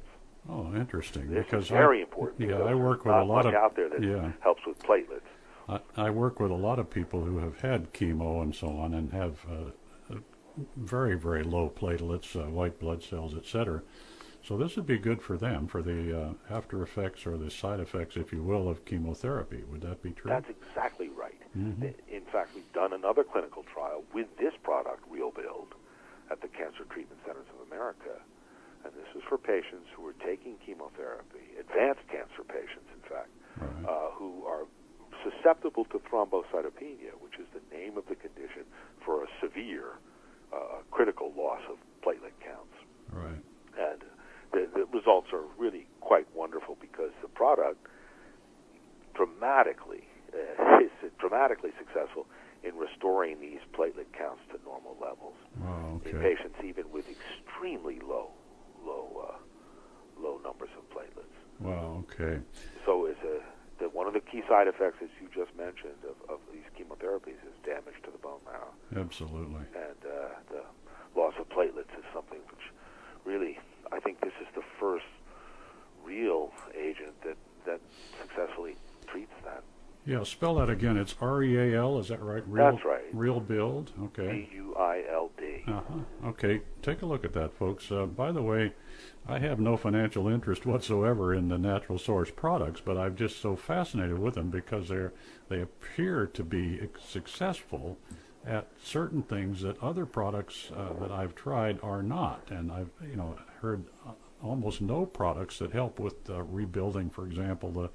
[0.50, 1.30] Oh, interesting.
[1.30, 2.50] This because very I, important.
[2.50, 4.32] Yeah, I work with a lot of out there that yeah.
[4.40, 5.22] helps with platelets.
[5.68, 8.94] I, I, work with a lot of people who have had chemo and so on
[8.94, 10.16] and have uh,
[10.78, 13.82] very very low platelets, uh, white blood cells, etc.
[14.48, 17.82] So this would be good for them for the uh, after effects or the side
[17.82, 19.64] effects, if you will, of chemotherapy.
[19.70, 20.30] Would that be true?
[20.32, 21.36] That's exactly right.
[21.58, 21.84] Mm-hmm.
[22.08, 25.76] In fact, we've done another clinical trial with this product, Real Build,
[26.32, 28.24] at the Cancer Treatment Centers of America.
[28.86, 33.30] And this is for patients who are taking chemotherapy, advanced cancer patients, in fact,
[33.60, 33.90] right.
[33.90, 34.64] uh, who are
[35.28, 38.64] susceptible to thrombocytopenia, which is the name of the condition
[39.04, 40.00] for a severe,
[40.54, 42.76] uh, critical loss of platelet counts.
[43.12, 43.44] Right.
[43.78, 44.04] And
[44.52, 47.86] the, the results are really quite wonderful because the product
[49.38, 52.26] dramatically uh, is dramatically successful
[52.64, 56.12] in restoring these platelet counts to normal levels wow, okay.
[56.12, 58.32] in patients even with extremely low
[58.84, 61.38] low uh, low numbers of platelets.
[61.60, 62.04] Wow.
[62.10, 62.42] Okay.
[62.86, 63.42] So is a
[63.80, 67.38] the, one of the key side effects, as you just mentioned, of, of these chemotherapies
[67.46, 68.74] is damage to the bone marrow.
[68.96, 69.62] Absolutely.
[69.76, 70.64] And uh, the
[71.20, 72.74] loss of platelets is something which
[73.24, 73.60] really,
[73.92, 75.06] I think this is the first
[76.04, 77.82] real agent that, that
[78.20, 78.78] successfully
[79.08, 79.64] treats that.
[80.06, 80.96] Yeah, spell that again.
[80.96, 82.00] It's R E A L.
[82.00, 82.44] Is that right?
[82.48, 83.04] Real, That's right.
[83.12, 83.92] Real build.
[84.04, 84.48] Okay.
[84.50, 85.64] B U I L D.
[85.68, 86.30] Uh huh.
[86.30, 86.62] Okay.
[86.82, 87.92] Take a look at that, folks.
[87.92, 88.74] Uh, by the way,
[89.28, 93.58] I have no financial interest whatsoever in the natural source products, but I'm just so
[93.58, 95.12] fascinated with them because they're
[95.50, 97.98] they appear to be successful
[98.46, 103.18] at certain things that other products uh, that I've tried are not, and I've you
[103.18, 107.90] know heard uh, almost no products that help with uh, rebuilding, for example, the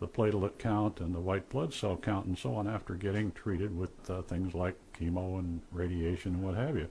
[0.00, 3.76] the platelet count and the white blood cell count and so on after getting treated
[3.76, 6.88] with uh, things like chemo and radiation and what have you.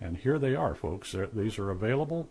[0.00, 1.12] And here they are, folks.
[1.12, 2.28] They're, these are available.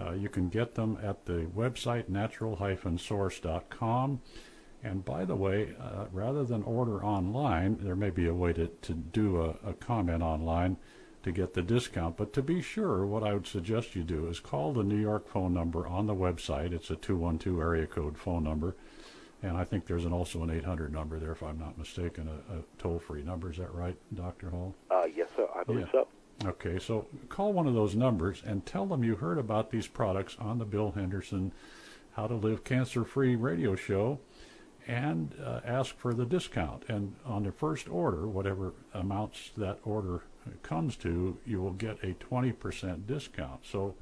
[0.00, 4.20] Uh, you can get them at the website natural-source.com.
[4.84, 8.66] And by the way, uh, rather than order online, there may be a way to,
[8.66, 10.76] to do a, a comment online
[11.22, 12.16] to get the discount.
[12.16, 15.28] But to be sure, what I would suggest you do is call the New York
[15.28, 16.72] phone number on the website.
[16.72, 18.74] It's a 212 area code phone number.
[19.42, 22.58] And I think there's an, also an 800 number there, if I'm not mistaken, a,
[22.58, 23.50] a toll-free number.
[23.50, 24.50] Is that right, Dr.
[24.50, 24.74] Hall?
[24.90, 25.48] Uh, yes, sir.
[25.54, 26.02] I believe Yeah.
[26.02, 26.08] so.
[26.48, 30.36] Okay, so call one of those numbers and tell them you heard about these products
[30.40, 31.52] on the Bill Henderson
[32.12, 34.18] How to Live Cancer Free radio show
[34.88, 36.84] and uh, ask for the discount.
[36.88, 40.22] And on the first order, whatever amounts that order
[40.62, 43.60] comes to, you will get a 20% discount.
[43.64, 43.94] So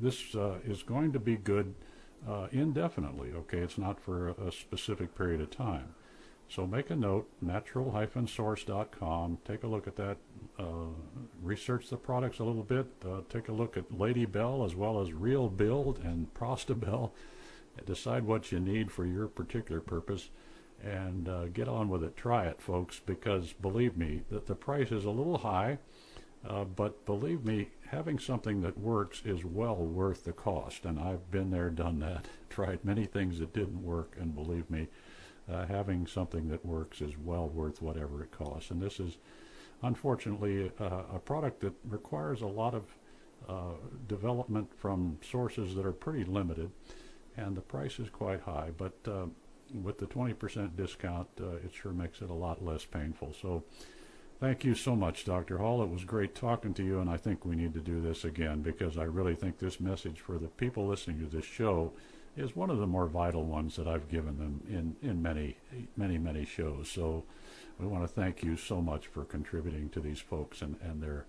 [0.00, 1.74] this uh, is going to be good
[2.28, 3.58] uh, indefinitely, okay?
[3.58, 5.94] It's not for a, specific period of time.
[6.48, 9.38] So make a note, natural-source.com.
[9.44, 10.16] Take a look at that.
[10.58, 10.90] Uh,
[11.42, 12.86] research the products a little bit.
[13.04, 17.10] Uh, take a look at Ladybel as well as Real Build and Prostabel.
[17.84, 20.30] Decide what you need for your particular purpose
[20.82, 22.16] and uh, get on with it.
[22.16, 25.78] Try it, folks, because believe me, that the price is a little high.
[26.48, 30.84] Uh, but believe me, having something that works is well worth the cost.
[30.84, 34.88] And I've been there, done that, tried many things that didn't work, and believe me,
[35.50, 38.70] uh, having something that works is well worth whatever it costs.
[38.70, 39.18] And this is,
[39.82, 42.84] unfortunately, uh, a product that requires a lot of
[43.48, 43.76] uh,
[44.08, 46.70] development from sources that are pretty limited,
[47.36, 48.70] and the price is quite high.
[48.76, 49.26] But uh,
[49.82, 53.34] with the 20% discount, uh, it sure makes it a lot less painful.
[53.40, 53.62] So.
[54.38, 55.58] Thank you so much, Dr.
[55.58, 55.82] Hall.
[55.82, 58.60] It was great talking to you, and I think we need to do this again
[58.60, 61.92] because I really think this message for the people listening to this show
[62.36, 65.56] is one of the more vital ones that I've given them in, in many,
[65.96, 66.90] many, many shows.
[66.90, 67.24] So
[67.78, 71.24] we want to thank you so much for contributing to these folks and, and their,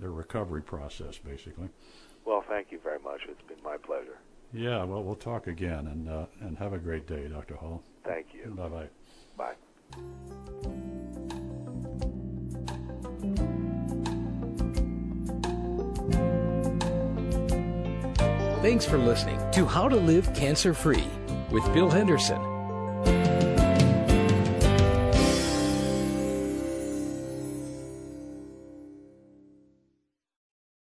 [0.00, 1.68] their recovery process, basically.
[2.24, 3.20] Well, thank you very much.
[3.28, 4.18] It's been my pleasure.
[4.54, 7.56] Yeah, well, we'll talk again, and, uh, and have a great day, Dr.
[7.56, 7.82] Hall.
[8.04, 8.50] Thank you.
[8.50, 8.88] Bye-bye.
[9.36, 10.72] Bye.
[18.66, 21.06] Thanks for listening to How to Live Cancer Free
[21.52, 22.55] with Bill Henderson.